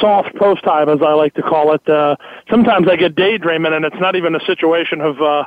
[0.00, 2.16] soft post time, as I like to call it, uh,
[2.50, 5.44] sometimes I get daydreaming, and it's not even a situation of uh,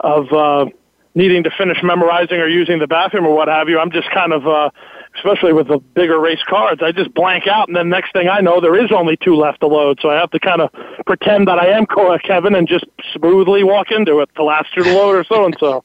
[0.00, 0.66] of uh,
[1.14, 3.78] needing to finish memorizing or using the bathroom or what have you.
[3.78, 4.70] I'm just kind of uh,
[5.16, 8.40] especially with the bigger race cards, I just blank out, and then next thing I
[8.40, 9.98] know, there is only two left to load.
[10.00, 10.70] So I have to kind of
[11.06, 11.86] pretend that I am
[12.24, 12.84] Kevin and just
[13.14, 14.30] smoothly walk into it.
[14.36, 15.84] The last two to load or so and so.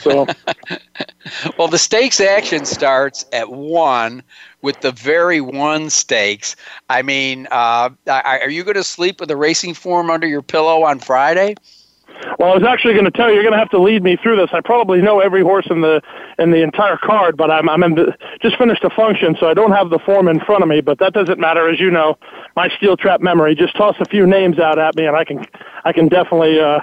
[0.00, 0.26] So,
[1.58, 4.22] well, the stakes action starts at one
[4.62, 6.56] with the very one stakes.
[6.88, 10.82] I mean, uh, are you going to sleep with a racing form under your pillow
[10.82, 11.54] on Friday?
[12.38, 14.16] Well, I was actually going to tell you, you're going to have to lead me
[14.16, 14.50] through this.
[14.52, 16.00] I probably know every horse in the
[16.38, 19.54] in the entire card, but I'm I'm in the, just finished a function, so I
[19.54, 20.80] don't have the form in front of me.
[20.80, 22.16] But that doesn't matter, as you know,
[22.56, 23.54] my steel trap memory.
[23.54, 25.44] Just toss a few names out at me, and I can
[25.84, 26.80] I can definitely uh,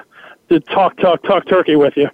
[0.69, 2.09] talk talk talk turkey with you.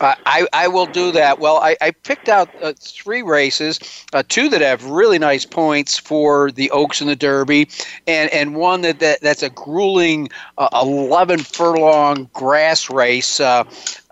[0.00, 1.38] I, I will do that.
[1.38, 3.78] Well, I, I picked out uh, three races,
[4.12, 7.68] uh, two that have really nice points for the Oaks and the Derby,
[8.06, 10.28] and, and one that, that that's a grueling
[10.58, 13.40] uh, 11 furlong grass race.
[13.40, 13.64] Uh,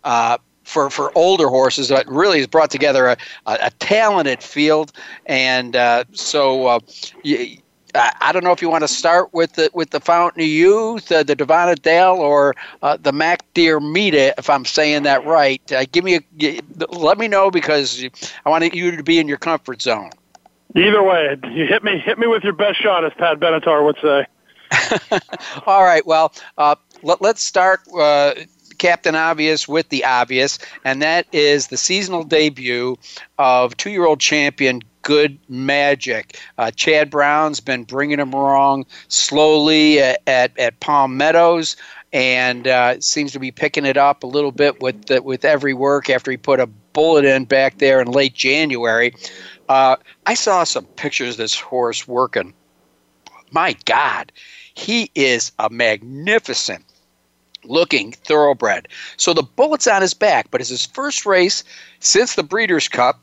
[0.05, 3.17] uh, for, for older horses that really has brought together a,
[3.47, 4.91] a, a talented field.
[5.27, 5.77] And
[6.11, 6.81] so
[7.97, 11.11] I don't know if you want to start with the with the Fountain of Youth,
[11.11, 15.73] uh, the Davona Dale, or uh, the Mac Diarmida, if I'm saying that right.
[15.73, 18.05] Uh, give me a, let me know because
[18.45, 20.11] I want you to be in your comfort zone.
[20.75, 23.97] Either way, you hit me hit me with your best shot, as Pat Benatar would
[24.03, 24.27] say.
[25.67, 26.07] All right.
[26.07, 27.81] Well, uh, let, us start.
[27.97, 28.35] Uh,
[28.79, 32.97] Captain Obvious with the obvious, and that is the seasonal debut
[33.39, 36.37] of two year old champion good magic.
[36.59, 41.77] Uh, Chad Brown's been bringing him along slowly at, at, at Palm Meadows
[42.13, 45.75] and uh, seems to be picking it up a little bit with the, with every
[45.75, 49.15] work after he put a bullet in back there in late January.
[49.69, 49.97] Uh,
[50.27, 52.53] I saw some pictures of this horse working.
[53.53, 54.33] My God,
[54.75, 56.85] he is a magnificent
[57.69, 58.89] looking thoroughbred.
[59.17, 61.65] So the bullet's on his back, but it's his first race
[62.01, 63.21] since the Breeders' Cup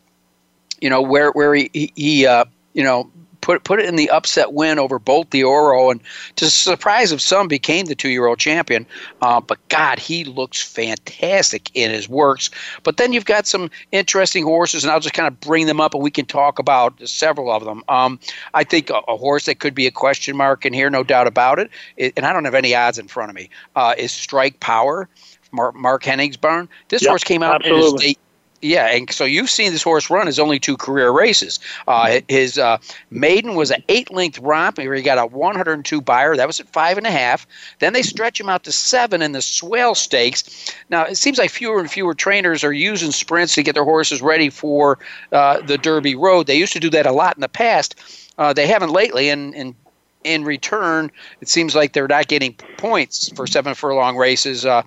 [0.83, 3.09] you know, where where he he, he uh, you know
[3.43, 5.99] put put it in the upset win over Bolt d'Oro, and
[6.37, 8.85] to the surprise of some, became the two year old champion.
[9.21, 12.49] Uh, but God, he looks fantastic in his works.
[12.83, 15.93] But then you've got some interesting horses, and I'll just kind of bring them up,
[15.93, 17.83] and we can talk about several of them.
[17.89, 18.19] Um,
[18.53, 21.27] I think a, a, horse that could be a question mark in here, no doubt
[21.27, 24.11] about it, it and I don't have any odds in front of me, uh, is
[24.11, 25.09] Strike Power.
[25.51, 26.67] Mark, Mark Hennigsborn.
[26.89, 28.05] This yep, horse came out absolutely.
[28.05, 28.17] in his
[28.63, 31.59] yeah, and so you've seen this horse run his only two career races.
[31.87, 32.77] Uh, his uh,
[33.11, 36.35] maiden was an eight length romp where he got a 102 Beyer.
[36.37, 37.45] That was at five and a half.
[37.79, 40.73] Then they stretch him out to seven in the Swale Stakes.
[40.89, 44.21] Now it seems like fewer and fewer trainers are using sprints to get their horses
[44.21, 44.97] ready for
[45.31, 46.47] uh, the Derby Road.
[46.47, 47.95] They used to do that a lot in the past.
[48.37, 49.75] Uh, they haven't lately, and, and
[50.23, 51.11] in return,
[51.41, 54.65] it seems like they're not getting points for seven furlong races.
[54.65, 54.83] Uh,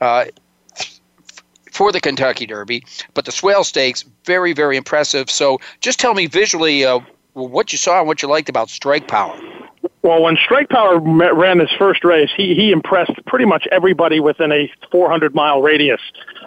[0.00, 0.24] uh,
[1.80, 5.30] for the Kentucky Derby, but the Swale Stakes very very impressive.
[5.30, 7.00] So just tell me visually uh,
[7.32, 9.49] what you saw and what you liked about Strike Power.
[10.02, 14.50] Well, when Strike Power ran his first race, he he impressed pretty much everybody within
[14.50, 16.00] a 400 mile radius.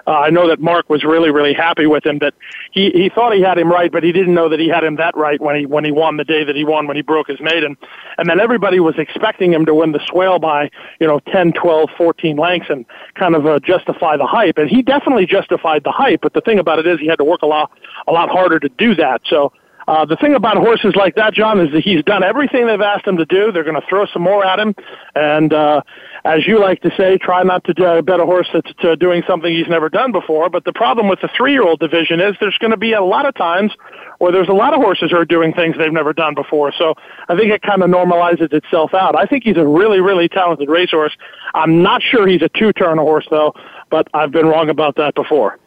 [0.07, 2.17] Uh, I know that Mark was really really happy with him.
[2.17, 2.33] That
[2.71, 4.95] he he thought he had him right, but he didn't know that he had him
[4.95, 7.27] that right when he when he won the day that he won when he broke
[7.27, 7.77] his maiden.
[8.17, 11.89] And then everybody was expecting him to win the swale by you know 10, 12,
[11.95, 14.57] 14 lengths and kind of uh, justify the hype.
[14.57, 16.21] And he definitely justified the hype.
[16.21, 17.71] But the thing about it is he had to work a lot
[18.07, 19.21] a lot harder to do that.
[19.29, 19.53] So
[19.87, 23.07] uh, the thing about horses like that, John, is that he's done everything they've asked
[23.07, 23.51] him to do.
[23.51, 24.75] They're going to throw some more at him,
[25.15, 25.81] and uh,
[26.25, 29.23] as you like to say, try not to uh, bet a horse that's uh, doing
[29.27, 30.49] something he's never done before.
[30.49, 33.35] But the problem with the three-year-old division is there's going to be a lot of
[33.35, 33.73] times
[34.19, 36.71] where there's a lot of horses who are doing things they've never done before.
[36.77, 36.95] So
[37.27, 39.17] I think it kind of normalizes itself out.
[39.17, 41.15] I think he's a really, really talented racehorse.
[41.53, 43.53] I'm not sure he's a two-turn horse though,
[43.89, 45.59] but I've been wrong about that before.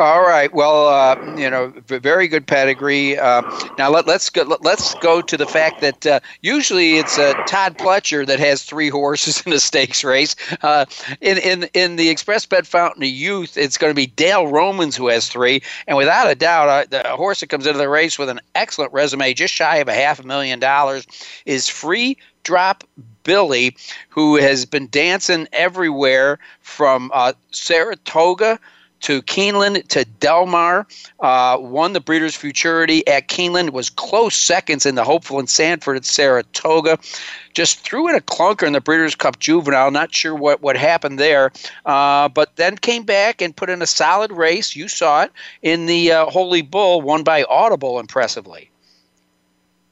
[0.00, 0.54] All right.
[0.54, 3.18] Well, uh, you know, very good pedigree.
[3.18, 3.42] Uh,
[3.78, 4.44] now let, us go.
[4.60, 8.88] Let's go to the fact that uh, usually it's uh, Todd Pletcher that has three
[8.90, 10.36] horses in a stakes race.
[10.62, 10.84] Uh,
[11.20, 14.94] in in in the Express Bet Fountain of Youth, it's going to be Dale Romans
[14.94, 18.20] who has three, and without a doubt, a, the horse that comes into the race
[18.20, 21.08] with an excellent resume, just shy of a half a million dollars,
[21.44, 22.84] is Free Drop
[23.24, 23.76] Billy,
[24.10, 27.10] who has been dancing everywhere from
[27.50, 28.60] Saratoga
[29.00, 30.86] to Keeneland to Del Mar.
[31.20, 33.70] Uh, won the Breeders' Futurity at Keeneland.
[33.70, 36.98] Was close seconds in the Hopeful and Sanford at Saratoga.
[37.54, 39.90] Just threw in a clunker in the Breeders' Cup Juvenile.
[39.90, 41.52] Not sure what, what happened there.
[41.86, 44.76] Uh, but then came back and put in a solid race.
[44.76, 45.32] You saw it
[45.62, 48.70] in the uh, Holy Bull, won by Audible impressively.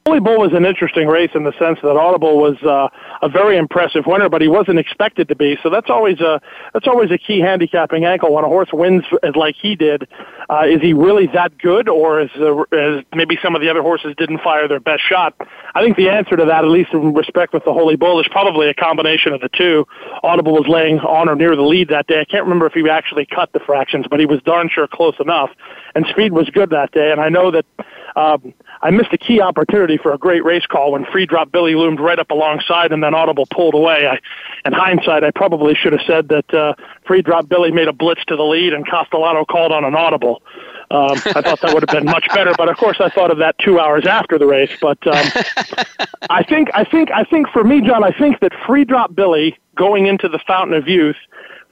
[0.07, 2.89] Holy Bull was an interesting race in the sense that Audible was uh,
[3.23, 5.59] a very impressive winner, but he wasn't expected to be.
[5.65, 6.41] So that's always a
[6.73, 9.03] that's always a key handicapping angle when a horse wins
[9.35, 10.07] like he did.
[10.49, 13.83] Uh, is he really that good, or is, uh, is maybe some of the other
[13.83, 15.35] horses didn't fire their best shot?
[15.75, 18.29] I think the answer to that, at least in respect with the Holy Bull, is
[18.31, 19.89] probably a combination of the two.
[20.23, 22.21] Audible was laying on or near the lead that day.
[22.21, 25.17] I can't remember if he actually cut the fractions, but he was darn sure close
[25.19, 25.51] enough.
[25.97, 27.11] And speed was good that day.
[27.11, 27.67] And I know that
[28.17, 31.75] um, I missed a key opportunity for a great race call when Free Drop Billy
[31.75, 34.07] loomed right up alongside and then Audible pulled away.
[34.07, 34.19] I,
[34.67, 36.75] in hindsight, I probably should have said that uh,
[37.07, 40.43] Free Drop Billy made a blitz to the lead and Castellano called on an Audible.
[40.91, 43.39] Um, I thought that would have been much better, but of course I thought of
[43.39, 44.71] that two hours after the race.
[44.81, 45.27] But um,
[46.31, 49.59] I think, I think, I think for me, John, I think that Free Drop Billy
[49.77, 51.17] going into the Fountain of Youth,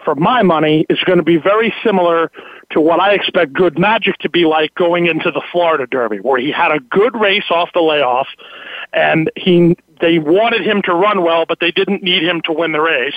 [0.04, 2.30] for my money, is going to be very similar
[2.74, 6.38] to what I expect Good Magic to be like going into the Florida Derby, where
[6.38, 8.26] he had a good race off the layoff,
[8.92, 12.72] and he they wanted him to run well, but they didn't need him to win
[12.72, 13.14] the race.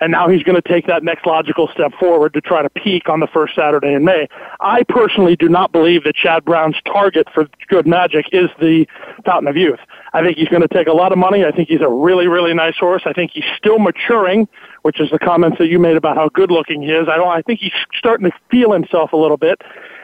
[0.00, 3.08] And now he's going to take that next logical step forward to try to peak
[3.08, 4.28] on the first Saturday in May.
[4.58, 8.86] I personally do not believe that Chad Brown's target for Good Magic is the
[9.24, 9.80] Fountain of Youth.
[10.12, 11.44] I think he's going to take a lot of money.
[11.44, 13.02] I think he's a really, really nice horse.
[13.04, 14.48] I think he's still maturing,
[14.84, 17.08] which is the comments that you made about how good looking he is.
[17.08, 19.62] I don't, I think he's starting to feel himself a little bit.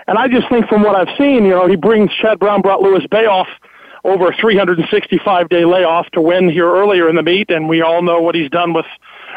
[0.09, 2.81] And I just think from what I've seen, you know, he brings, Chad Brown brought
[2.81, 3.47] Lewis Bay off
[4.05, 7.51] over a 365 day layoff to win here earlier in the meet.
[7.51, 8.87] And we all know what he's done with,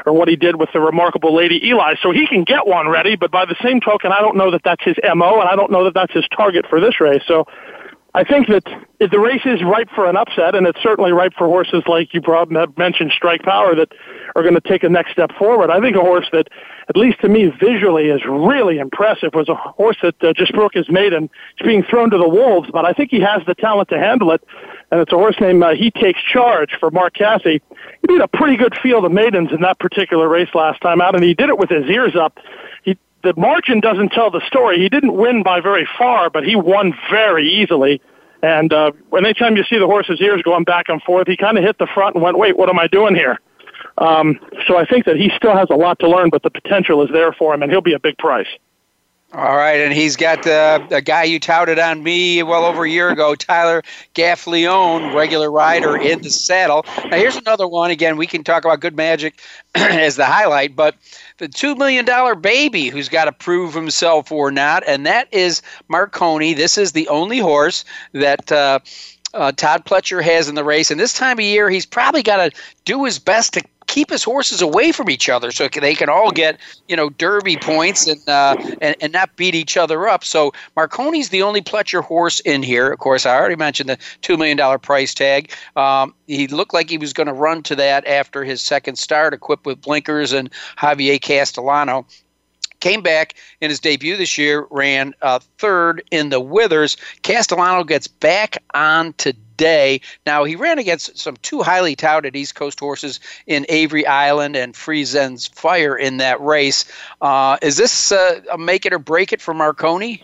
[0.05, 1.95] or what he did with the remarkable Lady Eli.
[2.01, 4.61] So he can get one ready, but by the same token, I don't know that
[4.63, 7.21] that's his MO and I don't know that that's his target for this race.
[7.27, 7.47] So
[8.15, 8.63] I think that
[8.99, 12.21] the race is ripe for an upset, and it's certainly ripe for horses like you
[12.21, 13.91] brought, mentioned, Strike Power, that
[14.35, 15.71] are going to take a next step forward.
[15.71, 16.47] I think a horse that,
[16.89, 20.75] at least to me, visually is really impressive was a horse that uh, just broke
[20.75, 21.27] his maiden.
[21.57, 24.31] It's being thrown to the wolves, but I think he has the talent to handle
[24.31, 24.43] it,
[24.91, 27.41] and it's a horse named uh, He Takes Charge for Mark Casse.
[27.43, 27.61] He
[28.07, 31.23] beat a pretty good field of maidens in that particular race last time out, and
[31.23, 32.37] he did it with his ears up.
[33.23, 34.79] He the margin doesn't tell the story.
[34.79, 38.01] He didn't win by very far, but he won very easily.
[38.41, 41.63] And uh, anytime you see the horse's ears going back and forth, he kind of
[41.63, 43.39] hit the front and went, "Wait, what am I doing here?"
[43.97, 47.03] Um, so I think that he still has a lot to learn, but the potential
[47.03, 48.47] is there for him, and he'll be a big price.
[49.35, 52.89] All right, and he's got the, a guy you touted on me well over a
[52.89, 53.81] year ago, Tyler
[54.13, 56.85] Gaffalione, regular rider in the saddle.
[57.09, 57.89] Now here's another one.
[57.89, 59.41] Again, we can talk about Good Magic
[59.75, 60.95] as the highlight, but
[61.39, 65.63] the two million dollar baby who's got to prove himself or not, and that is
[65.87, 66.53] Marconi.
[66.53, 68.51] This is the only horse that.
[68.51, 68.79] Uh,
[69.33, 70.91] uh, Todd Pletcher has in the race.
[70.91, 74.23] And this time of year, he's probably got to do his best to keep his
[74.23, 78.27] horses away from each other so they can all get you know derby points and
[78.27, 80.23] uh, and, and not beat each other up.
[80.23, 82.91] So Marconi's the only Pletcher horse in here.
[82.91, 85.51] Of course, I already mentioned the two million dollar price tag.
[85.75, 89.33] Um, he looked like he was going to run to that after his second start,
[89.33, 92.05] equipped with blinkers and Javier Castellano
[92.83, 96.97] came back in his debut this year, ran uh, third in the Withers.
[97.21, 100.01] Castellano gets back on today.
[100.25, 104.73] Now, he ran against some two highly touted East Coast horses in Avery Island and
[104.73, 106.83] Firenze Fire in that race.
[107.21, 110.21] Uh, is this uh, a make it or break it for Marconi?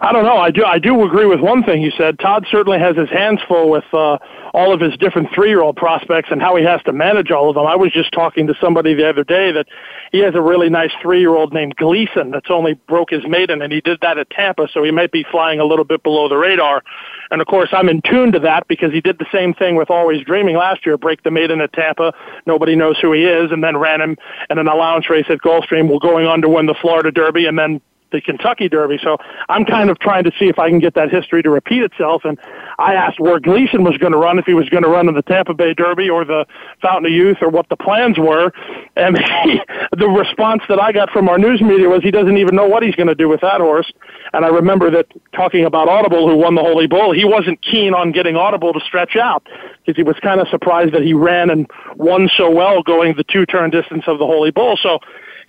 [0.00, 0.38] I don't know.
[0.38, 0.64] I do.
[0.64, 2.18] I do agree with one thing you said.
[2.18, 4.18] Todd certainly has his hands full with uh,
[4.52, 7.66] all of his different three-year-old prospects and how he has to manage all of them.
[7.66, 9.66] I was just talking to somebody the other day that
[10.12, 13.80] he has a really nice three-year-old named Gleason that's only broke his maiden, and he
[13.80, 16.82] did that at Tampa, so he might be flying a little bit below the radar.
[17.30, 19.90] And of course, I'm in tune to that because he did the same thing with
[19.90, 22.12] Always Dreaming last year, break the maiden at Tampa.
[22.46, 24.16] Nobody knows who he is, and then ran him
[24.50, 27.58] in an allowance race at Gulfstream, while going on to win the Florida Derby, and
[27.58, 27.80] then
[28.12, 28.98] the Kentucky Derby.
[29.02, 31.82] So I'm kind of trying to see if I can get that history to repeat
[31.82, 32.22] itself.
[32.24, 32.38] And
[32.78, 35.14] I asked where Gleason was going to run, if he was going to run in
[35.14, 36.46] the Tampa Bay Derby or the
[36.82, 38.52] Fountain of Youth or what the plans were.
[38.96, 39.60] And he,
[39.96, 42.82] the response that I got from our news media was he doesn't even know what
[42.82, 43.90] he's going to do with that horse.
[44.32, 47.94] And I remember that talking about Audible, who won the Holy Bull, he wasn't keen
[47.94, 49.46] on getting Audible to stretch out
[49.84, 53.24] because he was kind of surprised that he ran and won so well going the
[53.24, 54.78] two turn distance of the Holy Bull.
[54.82, 55.00] So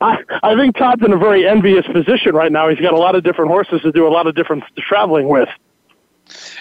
[0.00, 2.68] I, I think Todd's in a very envious position right now.
[2.68, 5.48] He's got a lot of different horses to do a lot of different traveling with.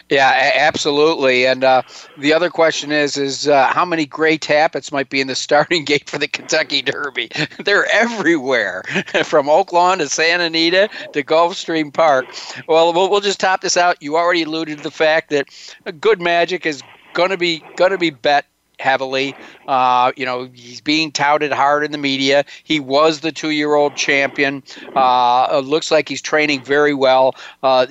[0.09, 1.45] Yeah, absolutely.
[1.45, 1.82] And uh,
[2.18, 5.84] the other question is, is uh, how many gray Tapits might be in the starting
[5.86, 7.30] gate for the Kentucky Derby?
[7.65, 8.84] They're everywhere,
[9.26, 12.28] from Oaklawn to Santa Anita to Gulfstream Park.
[12.68, 14.01] Well, well, we'll just top this out.
[14.01, 15.49] You already alluded to the fact that
[15.99, 16.82] Good Magic is
[17.13, 18.45] going to be going to be bet
[18.80, 19.36] heavily.
[19.68, 22.46] Uh, you know, he's being touted hard in the media.
[22.64, 24.64] He was the two-year-old champion.
[24.96, 27.36] Uh, looks like he's training very well.
[27.64, 27.88] Uh,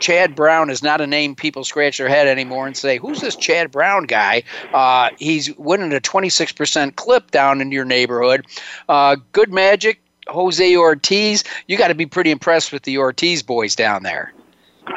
[0.00, 3.36] Chad Brown is not a name people scratch their head anymore and say, "Who's this
[3.36, 4.42] Chad Brown guy?"
[4.72, 8.46] Uh, he's winning a 26% clip down in your neighborhood.
[8.88, 11.44] Uh, good magic, Jose Ortiz.
[11.66, 14.32] You got to be pretty impressed with the Ortiz boys down there.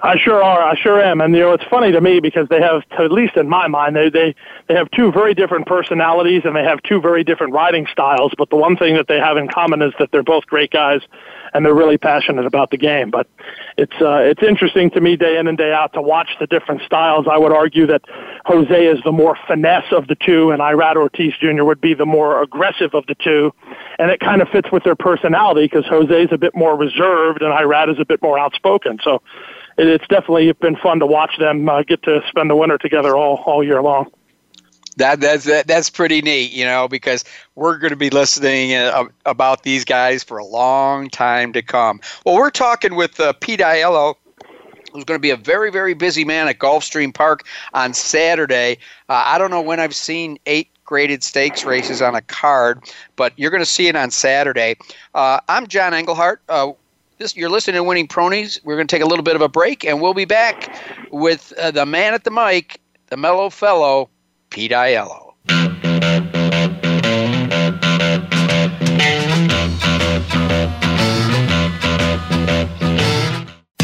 [0.03, 0.61] I sure are.
[0.61, 1.21] I sure am.
[1.21, 3.95] And you know, it's funny to me because they have, at least in my mind,
[3.95, 4.35] they they
[4.67, 8.33] they have two very different personalities and they have two very different riding styles.
[8.37, 11.01] But the one thing that they have in common is that they're both great guys
[11.53, 13.11] and they're really passionate about the game.
[13.11, 13.27] But
[13.77, 16.81] it's uh, it's interesting to me day in and day out to watch the different
[16.83, 17.27] styles.
[17.29, 18.01] I would argue that
[18.45, 21.63] Jose is the more finesse of the two, and Irad Ortiz Jr.
[21.63, 23.53] would be the more aggressive of the two.
[23.99, 27.41] And it kind of fits with their personality because Jose is a bit more reserved
[27.41, 28.99] and Irad is a bit more outspoken.
[29.03, 29.21] So
[29.89, 33.43] it's definitely been fun to watch them uh, get to spend the winter together all
[33.45, 34.11] all year long.
[34.97, 37.23] That that's that, that's pretty neat, you know, because
[37.55, 42.01] we're going to be listening uh, about these guys for a long time to come.
[42.25, 44.15] Well, we're talking with uh, Pete Aiello,
[44.91, 48.77] who's going to be a very very busy man at Gulfstream Park on Saturday.
[49.07, 52.83] Uh, I don't know when I've seen eight graded stakes races on a card,
[53.15, 54.75] but you're going to see it on Saturday.
[55.15, 56.41] Uh, I'm John Englehart.
[57.21, 58.59] This, you're listening to Winning Ponies.
[58.63, 60.75] We're going to take a little bit of a break, and we'll be back
[61.11, 64.09] with uh, the man at the mic, the mellow fellow,
[64.49, 65.35] Pete Aiello.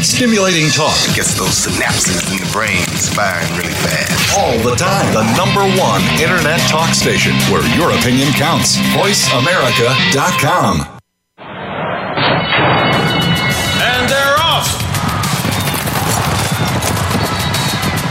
[0.02, 0.98] Stimulating talk.
[1.14, 2.82] Gets those synapses in the brain
[3.14, 4.36] firing really fast.
[4.36, 5.14] All the time.
[5.14, 8.78] The number one internet talk station where your opinion counts.
[8.98, 10.98] VoiceAmerica.com.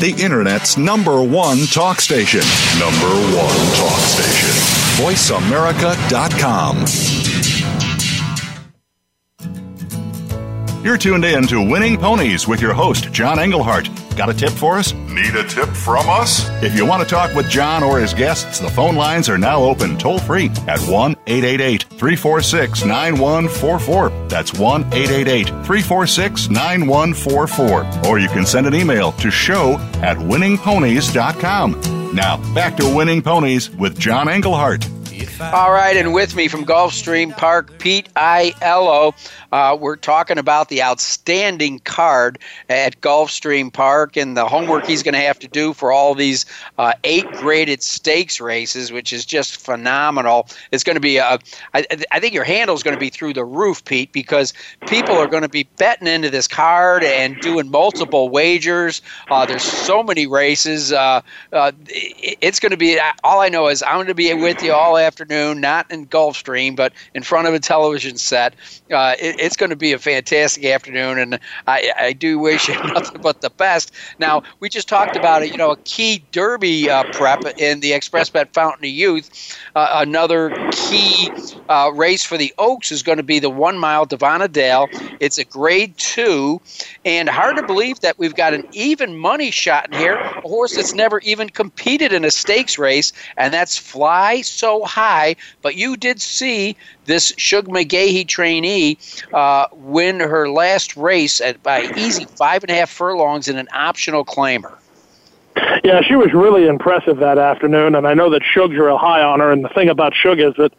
[0.00, 2.40] the Internet's number one talk station.
[2.78, 4.48] Number one talk station.
[5.04, 6.86] VoiceAmerica.com.
[10.82, 13.90] You're tuned in to Winning Ponies with your host, John Englehart.
[14.16, 14.92] Got a tip for us?
[14.92, 16.48] Need a tip from us?
[16.62, 19.62] If you want to talk with John or his guests, the phone lines are now
[19.62, 24.28] open toll free at 1 888 346 9144.
[24.28, 28.08] That's 1 888 346 9144.
[28.10, 32.14] Or you can send an email to show at winningponies.com.
[32.14, 34.86] Now, back to Winning Ponies with John Englehart.
[35.40, 39.14] All right, and with me from Gulfstream Park, Pete Aiello.
[39.52, 42.38] Uh, we're talking about the outstanding card
[42.68, 46.46] at Gulfstream Park and the homework he's going to have to do for all these
[46.78, 50.48] uh, eight graded stakes races, which is just phenomenal.
[50.70, 51.38] It's going to be, a,
[51.74, 54.52] I, I think your handle is going to be through the roof, Pete, because
[54.86, 59.02] people are going to be betting into this card and doing multiple wagers.
[59.30, 60.92] Uh, there's so many races.
[60.92, 61.20] Uh,
[61.52, 64.72] uh, it's going to be, all I know is I'm going to be with you
[64.72, 68.54] all afternoon not in Gulfstream, but in front of a television set.
[68.90, 72.74] Uh, it, it's going to be a fantastic afternoon, and I, I do wish you
[72.94, 73.92] nothing but the best.
[74.18, 77.92] Now, we just talked about it, you know, a key Derby uh, prep in the
[77.92, 79.58] Express Bet Fountain of Youth.
[79.74, 81.32] Uh, another key
[81.68, 84.90] uh, race for the Oaks is going to be the one mile Davona Dale.
[85.18, 86.60] It's a grade two,
[87.04, 90.20] and hard to believe that we've got an even money shot in here.
[90.44, 95.36] A horse that's never even competed in a stakes race, and that's Fly So High.
[95.62, 98.98] But you did see this Shug McGaughey trainee
[99.32, 103.68] uh, win her last race at, by easy five and a half furlongs in an
[103.72, 104.76] optional claimer.
[105.84, 109.40] Yeah, she was really impressive that afternoon, and I know that Shug's real high on
[109.40, 109.50] her.
[109.50, 110.72] And the thing about Shug is that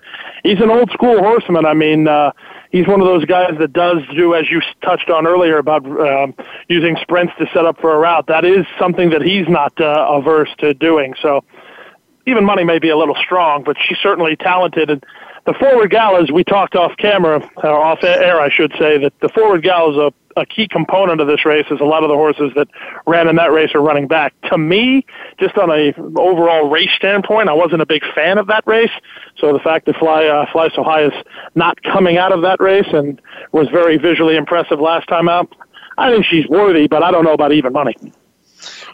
[0.44, 1.66] he's an old school horseman.
[1.66, 2.32] I mean, uh,
[2.72, 6.34] he's one of those guys that does do, as you touched on earlier, about um,
[6.68, 8.28] using sprints to set up for a route.
[8.28, 11.16] That is something that he's not uh, averse to doing.
[11.22, 11.44] So
[12.26, 14.90] even money may be a little strong, but she's certainly talented.
[14.90, 15.06] And
[15.46, 19.30] the forward galas we talked off camera, or off air, I should say, that the
[19.30, 22.16] forward gal is a a key component of this race is a lot of the
[22.16, 22.68] horses that
[23.06, 24.34] ran in that race are running back.
[24.50, 25.06] To me,
[25.40, 28.92] just on a overall race standpoint, I wasn't a big fan of that race.
[29.38, 31.14] So the fact that Fly uh, Fly So High is
[31.56, 33.22] not coming out of that race and
[33.52, 35.54] was very visually impressive last time out,
[35.98, 37.96] I think she's worthy, but I don't know about even money.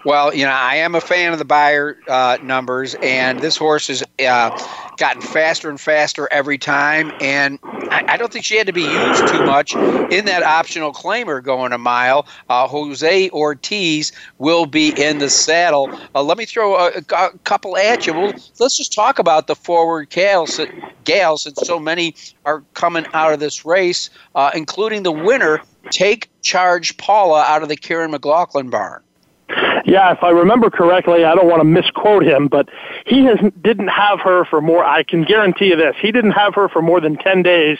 [0.07, 3.87] Well, you know, I am a fan of the Beyer uh, numbers, and this horse
[3.87, 4.57] has uh,
[4.95, 7.11] gotten faster and faster every time.
[7.19, 10.93] And I, I, don't think she had to be used too much in that optional
[10.93, 12.25] claimer going a mile.
[12.47, 15.89] Uh, Jose Ortiz will be in the saddle.
[16.15, 18.13] Uh, let me throw a, a, couple at you.
[18.13, 20.57] Well, let's just talk about the forward gals,
[21.03, 25.61] gals since so many are coming out of this race, uh, including the winner.
[25.91, 29.03] Take charge, Paula, out of the Kieran McLaughlin barn.
[29.85, 32.69] Yeah, if I remember correctly, I don't want to misquote him, but
[33.05, 34.83] he has didn't have her for more.
[34.83, 37.77] I can guarantee you this: he didn't have her for more than ten days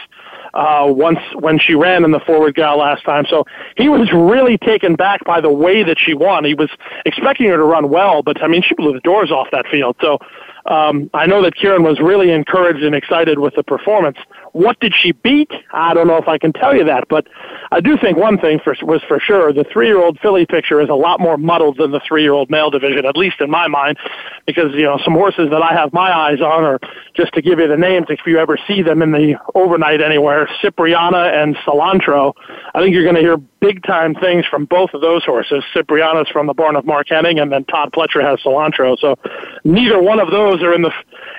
[0.53, 3.25] uh, once when she ran in the forward gal last time.
[3.29, 3.45] So
[3.75, 6.45] he was really taken back by the way that she won.
[6.45, 6.69] He was
[7.05, 9.95] expecting her to run well, but I mean, she blew the doors off that field.
[10.01, 10.19] So
[10.65, 14.17] um, I know that Kieran was really encouraged and excited with the performance.
[14.53, 15.51] What did she beat?
[15.71, 17.27] I don't know if I can tell you that, but
[17.71, 20.95] I do think one thing for, was for sure the three-year-old filly picture is a
[20.95, 23.97] lot more muddled than the three-year-old male division, at least in my mind,
[24.45, 26.79] because you know some horses that I have my eyes on are
[27.15, 28.07] just to give you the names.
[28.09, 32.33] If you ever see them in the overnight anywhere, Cipriana and Cilantro,
[32.73, 35.63] I think you're going to hear big time things from both of those horses.
[35.73, 38.97] Cipriana's from the barn of Mark Hennig, and then Todd Pletcher has Cilantro.
[38.99, 39.17] So
[39.63, 40.91] neither one of those are in the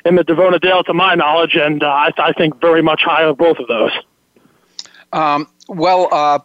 [0.05, 3.23] in the Davona Dale, to my knowledge, and uh, I, I think very much high
[3.23, 3.93] of both of those.
[5.13, 6.39] Um, well, uh,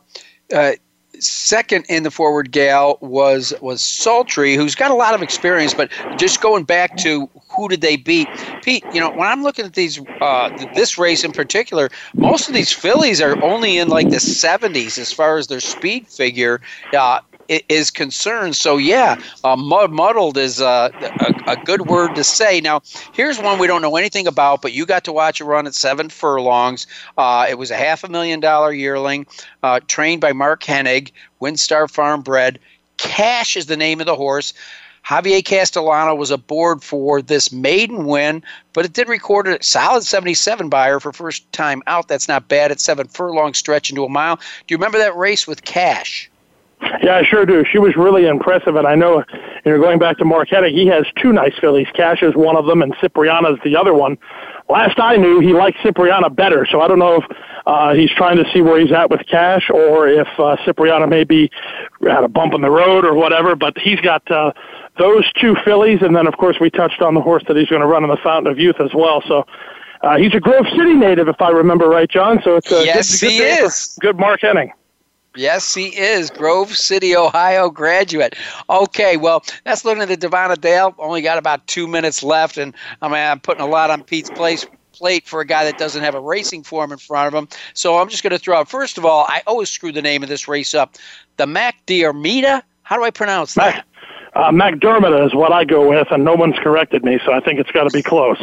[0.53, 0.73] uh,
[1.19, 5.73] second in the forward gal was was Sultry, who's got a lot of experience.
[5.73, 8.27] But just going back to who did they beat,
[8.61, 8.83] Pete?
[8.93, 12.71] You know, when I'm looking at these uh, this race in particular, most of these
[12.71, 16.61] fillies are only in like the 70s as far as their speed figure.
[16.93, 17.19] Uh,
[17.69, 18.55] is concerned.
[18.55, 22.61] So yeah, uh, muddled is uh, a, a, good word to say.
[22.61, 22.81] Now
[23.13, 25.75] here's one we don't know anything about, but you got to watch a run at
[25.75, 26.87] seven furlongs.
[27.17, 29.25] Uh, it was a half a million dollar yearling,
[29.63, 32.59] uh, trained by Mark Hennig, WinStar Farm bred.
[32.97, 34.53] Cash is the name of the horse.
[35.05, 38.41] Javier Castellano was aboard for this maiden win,
[38.71, 42.07] but it did record a solid 77 Beyer for first time out.
[42.07, 44.37] That's not bad at seven furlong stretch into a mile.
[44.37, 46.29] Do you remember that race with Cash?
[47.01, 47.63] Yeah, I sure do.
[47.71, 49.23] She was really impressive, and I know,
[49.65, 51.87] you know, going back to Marquetta, he has two nice fillies.
[51.93, 54.17] Cash is one of them, and Cipriana's the other one.
[54.69, 57.23] Last I knew, he liked Cipriana better, so I don't know if
[57.65, 61.51] uh, he's trying to see where he's at with Cash, or if uh, Cipriana maybe
[62.01, 63.55] had a bump in the road or whatever.
[63.55, 64.53] But he's got uh,
[64.97, 67.81] those two fillies, and then of course we touched on the horse that he's going
[67.81, 69.21] to run in the Fountain of Youth as well.
[69.27, 69.45] So.
[70.01, 72.41] Uh, he's a Grove City native, if I remember right, John.
[72.43, 73.97] So it's a yes, good, good he is.
[74.01, 74.73] Good Mark Hennig.
[75.35, 76.29] Yes, he is.
[76.29, 78.35] Grove City, Ohio graduate.
[78.69, 80.93] Okay, well, that's looking at the Davona Dale.
[80.99, 84.29] Only got about two minutes left, and I mean, I'm putting a lot on Pete's
[84.29, 87.47] place plate for a guy that doesn't have a racing form in front of him.
[87.73, 88.69] So I'm just going to throw out.
[88.69, 90.95] First of all, I always screw the name of this race up.
[91.37, 92.61] The Mac Diarmida.
[92.83, 93.75] How do I pronounce that?
[93.75, 93.85] Mac,
[94.35, 97.59] uh, McDermott is what I go with, and no one's corrected me, so I think
[97.59, 98.41] it's got to be close.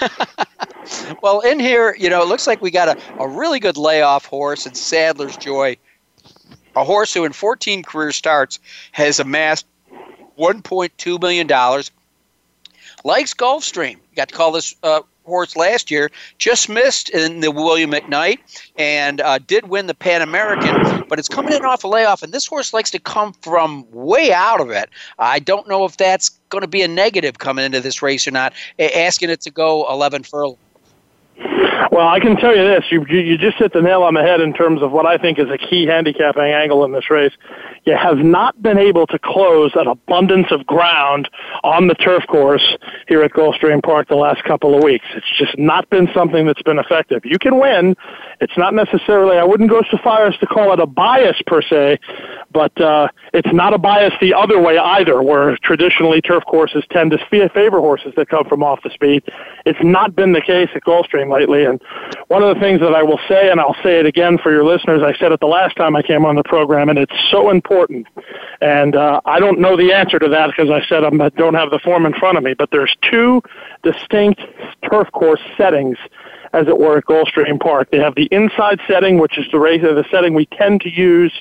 [1.22, 4.24] well, in here, you know, it looks like we got a, a really good layoff
[4.24, 5.76] horse and Sadler's Joy
[6.76, 8.58] a horse who in 14 career starts
[8.92, 9.66] has amassed
[10.38, 11.46] $1.2 million.
[13.04, 13.98] Likes Gulfstream.
[14.14, 16.10] Got to call this uh, horse last year.
[16.38, 18.38] Just missed in the William McKnight
[18.76, 22.22] and uh, did win the Pan American, but it's coming in off a layoff.
[22.22, 24.90] And this horse likes to come from way out of it.
[25.18, 28.30] I don't know if that's going to be a negative coming into this race or
[28.30, 28.52] not.
[28.78, 30.58] Asking it to go 11 furlongs.
[31.90, 34.40] Well, I can tell you this: you you just hit the nail on the head
[34.40, 37.32] in terms of what I think is a key handicapping angle in this race.
[37.84, 41.28] You have not been able to close an abundance of ground
[41.64, 42.76] on the turf course
[43.08, 45.04] here at Gulfstream Park the last couple of weeks.
[45.16, 47.22] It's just not been something that's been effective.
[47.24, 47.96] You can win.
[48.40, 49.36] It's not necessarily.
[49.36, 51.98] I wouldn't go so far as to call it a bias per se,
[52.52, 57.10] but uh, it's not a bias the other way either, where traditionally turf courses tend
[57.10, 59.24] to favor horses that come from off the speed.
[59.66, 61.80] It's not been the case at Gulfstream lately, and
[62.28, 64.64] one of the things that I will say, and I'll say it again for your
[64.64, 67.50] listeners, I said it the last time I came on the program, and it's so
[67.50, 68.06] important.
[68.60, 71.54] And uh, I don't know the answer to that because I said I'm, I don't
[71.54, 73.42] have the form in front of me, but there's two
[73.82, 74.40] distinct
[74.88, 75.96] turf course settings
[76.52, 77.90] as it were, at Gulfstream Park.
[77.90, 81.32] They have the inside setting, which is the race, the setting we tend to use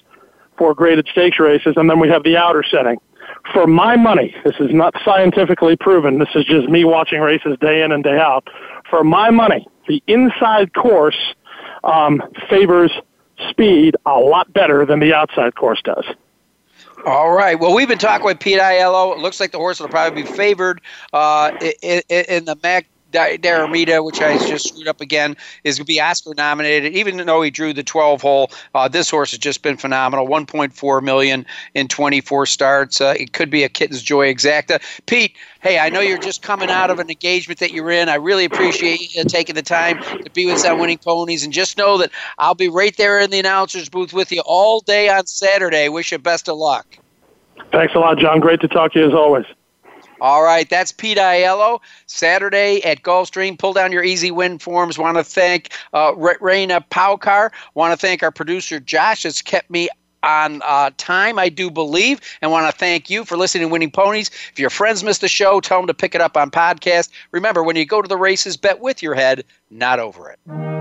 [0.58, 2.98] for graded stakes races, and then we have the outer setting.
[3.54, 6.20] For my money, this is not scientifically proven.
[6.20, 8.48] This is just me watching races day in and day out.
[8.90, 11.18] For my money, the inside course
[11.84, 12.92] um, favors
[13.50, 16.06] speed a lot better than the outside course does.
[17.06, 17.60] All right.
[17.60, 19.14] Well, we've been talking with Pete Aiello.
[19.14, 20.80] It looks like the horse will probably be favored
[21.12, 25.88] uh, in, in, the MAC Diarmida, which I just screwed up again, is going to
[25.88, 26.94] be Oscar nominated.
[26.94, 30.28] Even though he drew the 12 hole, uh, this horse has just been phenomenal.
[30.28, 33.02] 1.4 million in 24 starts.
[33.02, 34.82] Uh, it could be a kitten's joy exacta.
[35.06, 38.10] Pete, hey, I know you're just coming out of an engagement that you're in.
[38.10, 41.54] I really appreciate you taking the time to be with us on Winning Ponies, and
[41.54, 45.10] just know that I'll be right there in the announcers booth with you all day
[45.10, 45.90] on Saturday.
[45.90, 46.98] Wish you best of luck.
[47.72, 48.40] Thanks a lot, John.
[48.40, 49.46] Great to talk to you as always.
[50.22, 51.80] All right, that's Pete Aiello.
[52.06, 53.58] Saturday at Gulfstream.
[53.58, 55.00] Pull down your easy win forms.
[55.00, 57.50] Want to thank uh, Raina Paucar.
[57.74, 59.24] Want to thank our producer Josh.
[59.24, 59.90] Has kept me
[60.24, 63.90] on uh, time, I do believe, and want to thank you for listening to Winning
[63.90, 64.30] Ponies.
[64.52, 67.10] If your friends missed the show, tell them to pick it up on podcast.
[67.32, 70.81] Remember, when you go to the races, bet with your head, not over it.